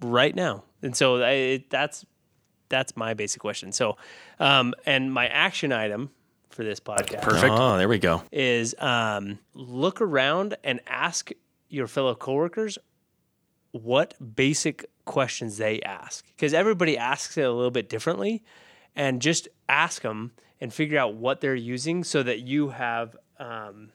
right 0.01 0.35
now. 0.35 0.63
And 0.81 0.95
so 0.95 1.21
I, 1.21 1.31
it, 1.31 1.69
that's 1.69 2.05
that's 2.69 2.95
my 2.97 3.13
basic 3.13 3.41
question. 3.41 3.71
So, 3.71 3.97
um, 4.39 4.73
and 4.85 5.13
my 5.13 5.27
action 5.27 5.71
item 5.71 6.09
for 6.49 6.63
this 6.63 6.79
podcast 6.79 7.21
Perfect. 7.21 7.51
oh 7.51 7.77
there 7.77 7.89
we 7.89 7.97
go 7.97 8.21
is 8.31 8.75
um, 8.77 9.39
look 9.55 10.01
around 10.01 10.55
and 10.63 10.79
ask 10.85 11.31
your 11.67 11.87
fellow 11.87 12.13
coworkers 12.13 12.77
what 13.71 14.13
basic 14.35 14.85
questions 15.05 15.57
they 15.57 15.81
ask 15.81 16.25
because 16.35 16.53
everybody 16.53 16.97
asks 16.97 17.37
it 17.37 17.43
a 17.43 17.51
little 17.51 17.71
bit 17.71 17.89
differently 17.89 18.43
and 18.95 19.21
just 19.21 19.47
ask 19.67 20.01
them 20.01 20.31
and 20.61 20.73
figure 20.73 20.97
out 20.97 21.15
what 21.15 21.41
they're 21.41 21.55
using 21.55 22.03
so 22.03 22.23
that 22.23 22.39
you 22.39 22.69
have 22.69 23.15
um, 23.39 23.89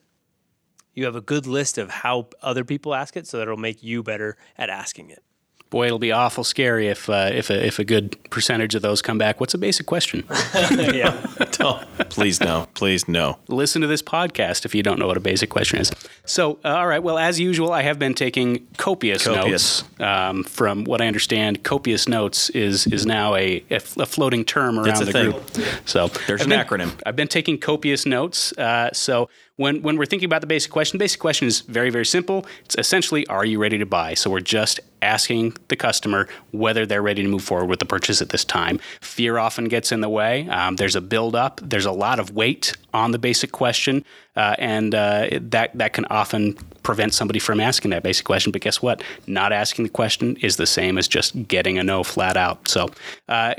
you 0.93 1.05
have 1.05 1.15
a 1.15 1.21
good 1.21 1.47
list 1.47 1.77
of 1.77 1.89
how 1.89 2.27
other 2.41 2.63
people 2.63 2.93
ask 2.93 3.17
it 3.17 3.25
so 3.25 3.37
that 3.37 3.43
it'll 3.43 3.57
make 3.57 3.81
you 3.81 4.03
better 4.03 4.37
at 4.57 4.69
asking 4.69 5.09
it 5.09 5.23
Boy, 5.69 5.85
it'll 5.85 5.99
be 5.99 6.11
awful 6.11 6.43
scary 6.43 6.87
if 6.87 7.09
uh, 7.09 7.29
if 7.31 7.51
a, 7.51 7.65
if 7.65 7.77
a 7.77 7.83
good 7.83 8.17
percentage 8.31 8.73
of 8.73 8.81
those 8.81 9.03
come 9.03 9.19
back. 9.19 9.39
What's 9.39 9.53
a 9.53 9.57
basic 9.59 9.85
question? 9.85 10.23
yeah 10.71 11.11
please 12.09 12.39
no 12.39 12.67
please 12.73 13.07
no 13.07 13.37
Listen 13.47 13.81
to 13.81 13.87
this 13.87 14.01
podcast 14.01 14.65
if 14.65 14.73
you 14.75 14.83
don't 14.83 14.99
know 14.99 15.07
what 15.07 15.17
a 15.17 15.21
basic 15.21 15.49
question 15.49 15.79
is. 15.79 15.91
So, 16.25 16.59
uh, 16.63 16.69
all 16.69 16.87
right. 16.87 17.01
Well, 17.01 17.17
as 17.17 17.39
usual, 17.39 17.71
I 17.73 17.81
have 17.81 17.97
been 17.97 18.13
taking 18.13 18.67
copious, 18.77 19.25
Copious. 19.25 19.83
notes. 19.83 19.99
Um, 19.99 20.43
from 20.43 20.83
what 20.83 21.01
I 21.01 21.07
understand, 21.07 21.63
copious 21.63 22.07
notes 22.07 22.49
is 22.51 22.85
is 22.87 23.05
now 23.05 23.35
a, 23.35 23.63
a 23.71 23.79
floating 23.79 24.45
term 24.45 24.77
around 24.79 25.01
a 25.01 25.05
the 25.05 25.11
thing. 25.11 25.31
group. 25.31 25.51
So 25.85 26.07
There's 26.27 26.41
I've 26.41 26.47
an 26.47 26.49
been- 26.49 26.65
acronym. 26.65 27.01
I've 27.05 27.15
been 27.15 27.27
taking 27.27 27.57
copious 27.57 28.05
notes. 28.05 28.51
Uh, 28.57 28.89
so 28.93 29.29
when 29.55 29.81
when 29.81 29.97
we're 29.97 30.05
thinking 30.05 30.25
about 30.27 30.41
the 30.41 30.47
basic 30.47 30.71
question, 30.71 30.97
the 30.97 31.03
basic 31.03 31.19
question 31.19 31.47
is 31.47 31.61
very 31.61 31.89
very 31.89 32.05
simple. 32.05 32.45
It's 32.65 32.75
essentially, 32.77 33.25
are 33.27 33.45
you 33.45 33.59
ready 33.59 33.77
to 33.77 33.85
buy? 33.85 34.13
So 34.13 34.29
we're 34.29 34.39
just 34.39 34.79
asking 35.01 35.55
the 35.69 35.75
customer 35.77 36.27
whether 36.51 36.85
they're 36.85 37.01
ready 37.01 37.21
to 37.23 37.27
move 37.29 37.41
forward 37.43 37.67
with 37.69 37.79
the 37.79 37.85
purchase 37.85 38.21
at 38.21 38.29
this 38.29 38.43
time. 38.43 38.79
Fear 39.01 39.37
often 39.37 39.65
gets 39.69 39.91
in 39.93 40.01
the 40.01 40.09
way. 40.09 40.47
Um, 40.49 40.75
there's 40.75 40.95
a 40.97 41.01
build 41.01 41.35
up. 41.35 41.61
There's 41.63 41.85
a 41.85 41.91
lot 41.91 42.08
of 42.17 42.31
weight 42.31 42.75
on 42.93 43.11
the 43.11 43.19
basic 43.19 43.51
question, 43.51 44.03
uh, 44.35 44.55
and 44.57 44.95
uh, 44.95 45.27
that 45.33 45.77
that 45.77 45.93
can 45.93 46.05
often 46.05 46.57
prevent 46.83 47.13
somebody 47.13 47.39
from 47.39 47.59
asking 47.59 47.91
that 47.91 48.03
basic 48.03 48.25
question. 48.25 48.51
But 48.51 48.61
guess 48.61 48.81
what? 48.81 49.03
Not 49.27 49.51
asking 49.51 49.85
the 49.85 49.91
question 49.91 50.37
is 50.41 50.57
the 50.57 50.67
same 50.67 50.97
as 50.97 51.07
just 51.07 51.47
getting 51.47 51.77
a 51.77 51.83
no 51.83 52.03
flat 52.03 52.37
out. 52.37 52.67
So 52.67 52.89
uh, 53.27 53.53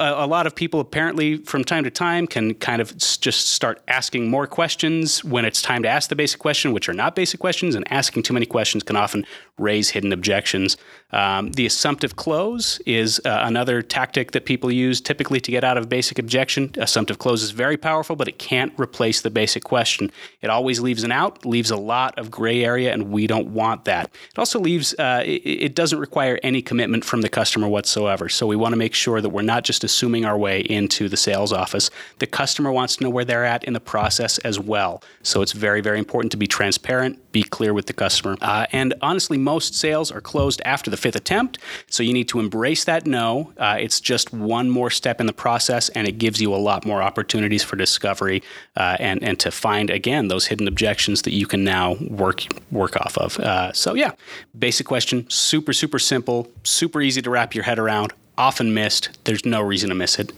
a 0.00 0.26
lot 0.26 0.46
of 0.46 0.54
people 0.54 0.80
apparently 0.80 1.38
from 1.38 1.64
time 1.64 1.84
to 1.84 1.90
time 1.90 2.26
can 2.26 2.54
kind 2.54 2.80
of 2.80 2.96
just 2.96 3.50
start 3.50 3.82
asking 3.88 4.28
more 4.28 4.46
questions 4.46 5.24
when 5.24 5.44
it's 5.44 5.62
time 5.62 5.82
to 5.82 5.88
ask 5.88 6.08
the 6.08 6.16
basic 6.16 6.40
question, 6.40 6.72
which 6.72 6.88
are 6.88 6.94
not 6.94 7.14
basic 7.14 7.40
questions, 7.40 7.74
and 7.74 7.90
asking 7.92 8.22
too 8.22 8.34
many 8.34 8.46
questions 8.46 8.82
can 8.82 8.96
often 8.96 9.24
raise 9.58 9.90
hidden 9.90 10.12
objections. 10.12 10.76
Um, 11.12 11.52
the 11.52 11.66
assumptive 11.66 12.16
close 12.16 12.78
is 12.86 13.20
uh, 13.24 13.40
another 13.42 13.82
tactic 13.82 14.32
that 14.32 14.44
people 14.44 14.70
use 14.70 15.00
typically 15.00 15.40
to 15.40 15.50
get 15.50 15.64
out 15.64 15.76
of 15.76 15.88
basic 15.88 16.18
objection. 16.18 16.72
Assumptive 16.78 17.18
close 17.18 17.42
is 17.42 17.50
very 17.50 17.76
powerful, 17.76 18.16
but 18.16 18.28
it 18.28 18.38
can't 18.38 18.72
replace 18.78 19.20
the 19.20 19.30
basic 19.30 19.64
question. 19.64 20.10
It 20.40 20.50
always 20.50 20.80
leaves 20.80 21.04
an 21.04 21.12
out, 21.12 21.44
leaves 21.44 21.70
a 21.70 21.76
lot 21.76 22.18
of 22.18 22.30
gray 22.40 22.64
area, 22.64 22.90
and 22.90 23.02
we 23.16 23.26
don't 23.26 23.48
want 23.62 23.84
that. 23.84 24.04
It 24.32 24.38
also 24.38 24.58
leaves, 24.58 24.94
uh, 24.98 25.22
it, 25.26 25.42
it 25.66 25.74
doesn't 25.74 25.98
require 25.98 26.40
any 26.42 26.62
commitment 26.62 27.04
from 27.04 27.20
the 27.20 27.28
customer 27.28 27.68
whatsoever. 27.68 28.30
So 28.30 28.46
we 28.46 28.56
want 28.56 28.72
to 28.72 28.78
make 28.78 28.94
sure 28.94 29.20
that 29.20 29.28
we're 29.28 29.50
not 29.54 29.62
just 29.62 29.84
assuming 29.84 30.24
our 30.24 30.38
way 30.38 30.60
into 30.60 31.02
the 31.10 31.18
sales 31.18 31.52
office. 31.52 31.90
The 32.18 32.26
customer 32.26 32.72
wants 32.72 32.96
to 32.96 33.04
know 33.04 33.10
where 33.10 33.26
they're 33.26 33.44
at 33.44 33.62
in 33.64 33.74
the 33.74 33.84
process 33.94 34.38
as 34.38 34.58
well. 34.58 35.02
So 35.22 35.42
it's 35.42 35.52
very, 35.52 35.82
very 35.82 35.98
important 35.98 36.30
to 36.32 36.38
be 36.38 36.46
transparent, 36.46 37.12
be 37.30 37.42
clear 37.42 37.72
with 37.74 37.86
the 37.90 37.92
customer. 38.04 38.38
Uh, 38.40 38.66
and 38.72 38.94
honestly, 39.02 39.36
most 39.36 39.74
sales 39.74 40.10
are 40.10 40.22
closed 40.32 40.62
after 40.64 40.88
the 40.90 40.96
fifth 40.96 41.16
attempt. 41.16 41.58
So 41.94 42.02
you 42.02 42.14
need 42.14 42.28
to 42.28 42.40
embrace 42.40 42.84
that 42.84 43.02
no. 43.06 43.52
Uh, 43.58 43.76
it's 43.84 44.00
just 44.00 44.32
one 44.32 44.70
more 44.70 44.90
step 44.90 45.20
in 45.20 45.26
the 45.26 45.38
process, 45.46 45.90
and 45.90 46.08
it 46.08 46.16
gives 46.24 46.40
you 46.40 46.54
a 46.54 46.60
lot 46.70 46.86
more 46.86 47.02
opportunities 47.02 47.62
for 47.62 47.76
discovery 47.76 48.42
uh, 48.76 48.96
and 48.98 49.22
and 49.28 49.36
to 49.44 49.50
find 49.50 49.90
again 49.90 50.28
those 50.28 50.46
hidden 50.50 50.66
objections 50.66 51.22
that 51.22 51.34
you 51.40 51.46
can 51.46 51.62
now 51.64 51.96
work 52.24 52.29
work 52.70 52.96
off 52.96 53.16
of. 53.18 53.38
Uh, 53.38 53.72
so 53.72 53.94
yeah, 53.94 54.12
basic 54.58 54.86
question, 54.86 55.28
super 55.28 55.72
super 55.72 55.98
simple, 55.98 56.50
super 56.64 57.00
easy 57.00 57.22
to 57.22 57.30
wrap 57.30 57.54
your 57.54 57.64
head 57.64 57.78
around. 57.78 58.12
Often 58.38 58.72
missed. 58.72 59.10
There's 59.24 59.44
no 59.44 59.60
reason 59.60 59.90
to 59.90 59.94
miss 59.94 60.18
it. 60.18 60.32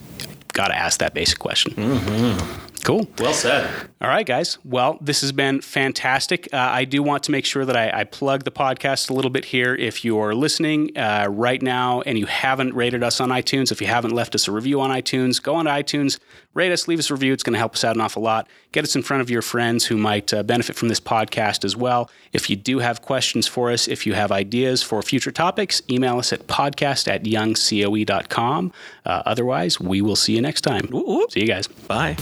Got 0.53 0.69
to 0.69 0.77
ask 0.77 0.99
that 1.01 1.15
basic 1.15 1.39
question. 1.39 1.75
Cool. 2.85 3.07
well 3.21 3.33
said 3.33 3.71
All 4.01 4.09
right, 4.09 4.27
guys. 4.27 4.59
Well, 4.65 4.99
this 5.01 5.21
has 5.21 5.31
been 5.31 5.61
fantastic. 5.61 6.49
Uh, 6.53 6.57
I 6.57 6.85
do 6.85 7.01
want 7.01 7.23
to 7.25 7.31
make 7.31 7.45
sure 7.45 7.65
that 7.65 7.77
I, 7.77 8.01
I 8.01 8.05
plug 8.05 8.43
the 8.43 8.51
podcast 8.51 9.09
a 9.09 9.13
little 9.13 9.31
bit 9.31 9.45
here. 9.45 9.77
If 9.77 10.05
you're 10.05 10.35
listening 10.35 10.97
uh, 10.99 11.29
right 11.31 11.63
now 11.63 12.01
and 12.01 12.19
you 12.19 12.27
haven't 12.27 12.75
rated 12.75 13.05
us 13.05 13.21
on 13.21 13.29
iTunes, 13.29 13.71
if 13.71 13.81
you 13.81 13.87
haven't 13.87 14.11
left 14.11 14.35
us 14.35 14.49
a 14.49 14.53
review 14.53 14.81
on 14.81 14.91
iTunes, 14.91 15.41
go 15.41 15.55
on 15.55 15.67
to 15.67 15.71
iTunes, 15.71 16.19
rate 16.55 16.73
us, 16.73 16.89
leave 16.89 16.99
us 16.99 17.11
a 17.11 17.15
review. 17.15 17.33
It's 17.33 17.45
going 17.45 17.53
to 17.53 17.61
help 17.61 17.75
us 17.75 17.85
out 17.85 17.95
an 17.95 18.01
awful 18.03 18.23
lot. 18.23 18.49
Get 18.73 18.83
us 18.83 18.97
in 18.97 19.03
front 19.03 19.21
of 19.21 19.31
your 19.31 19.43
friends 19.43 19.85
who 19.87 19.97
might 19.97 20.35
uh, 20.35 20.43
benefit 20.43 20.75
from 20.75 20.89
this 20.89 20.99
podcast 20.99 21.65
as 21.65 21.77
well. 21.77 22.11
If 22.33 22.51
you 22.51 22.57
do 22.57 22.81
have 22.81 23.03
questions 23.03 23.47
for 23.47 23.71
us, 23.71 23.87
if 23.87 24.05
you 24.07 24.15
have 24.15 24.33
ideas 24.33 24.83
for 24.83 25.01
future 25.03 25.31
topics, 25.31 25.81
email 25.89 26.19
us 26.19 26.33
at 26.33 26.49
podcast 26.49 27.07
at 27.07 27.23
youngcoe.com. 27.23 28.73
Uh, 29.05 29.23
otherwise, 29.27 29.81
we 29.81 30.01
will 30.01 30.17
see 30.17 30.35
you 30.35 30.41
next 30.41 30.61
time. 30.61 30.89
See 31.31 31.41
you 31.41 31.47
guys. 31.47 31.67
bye 31.67 32.17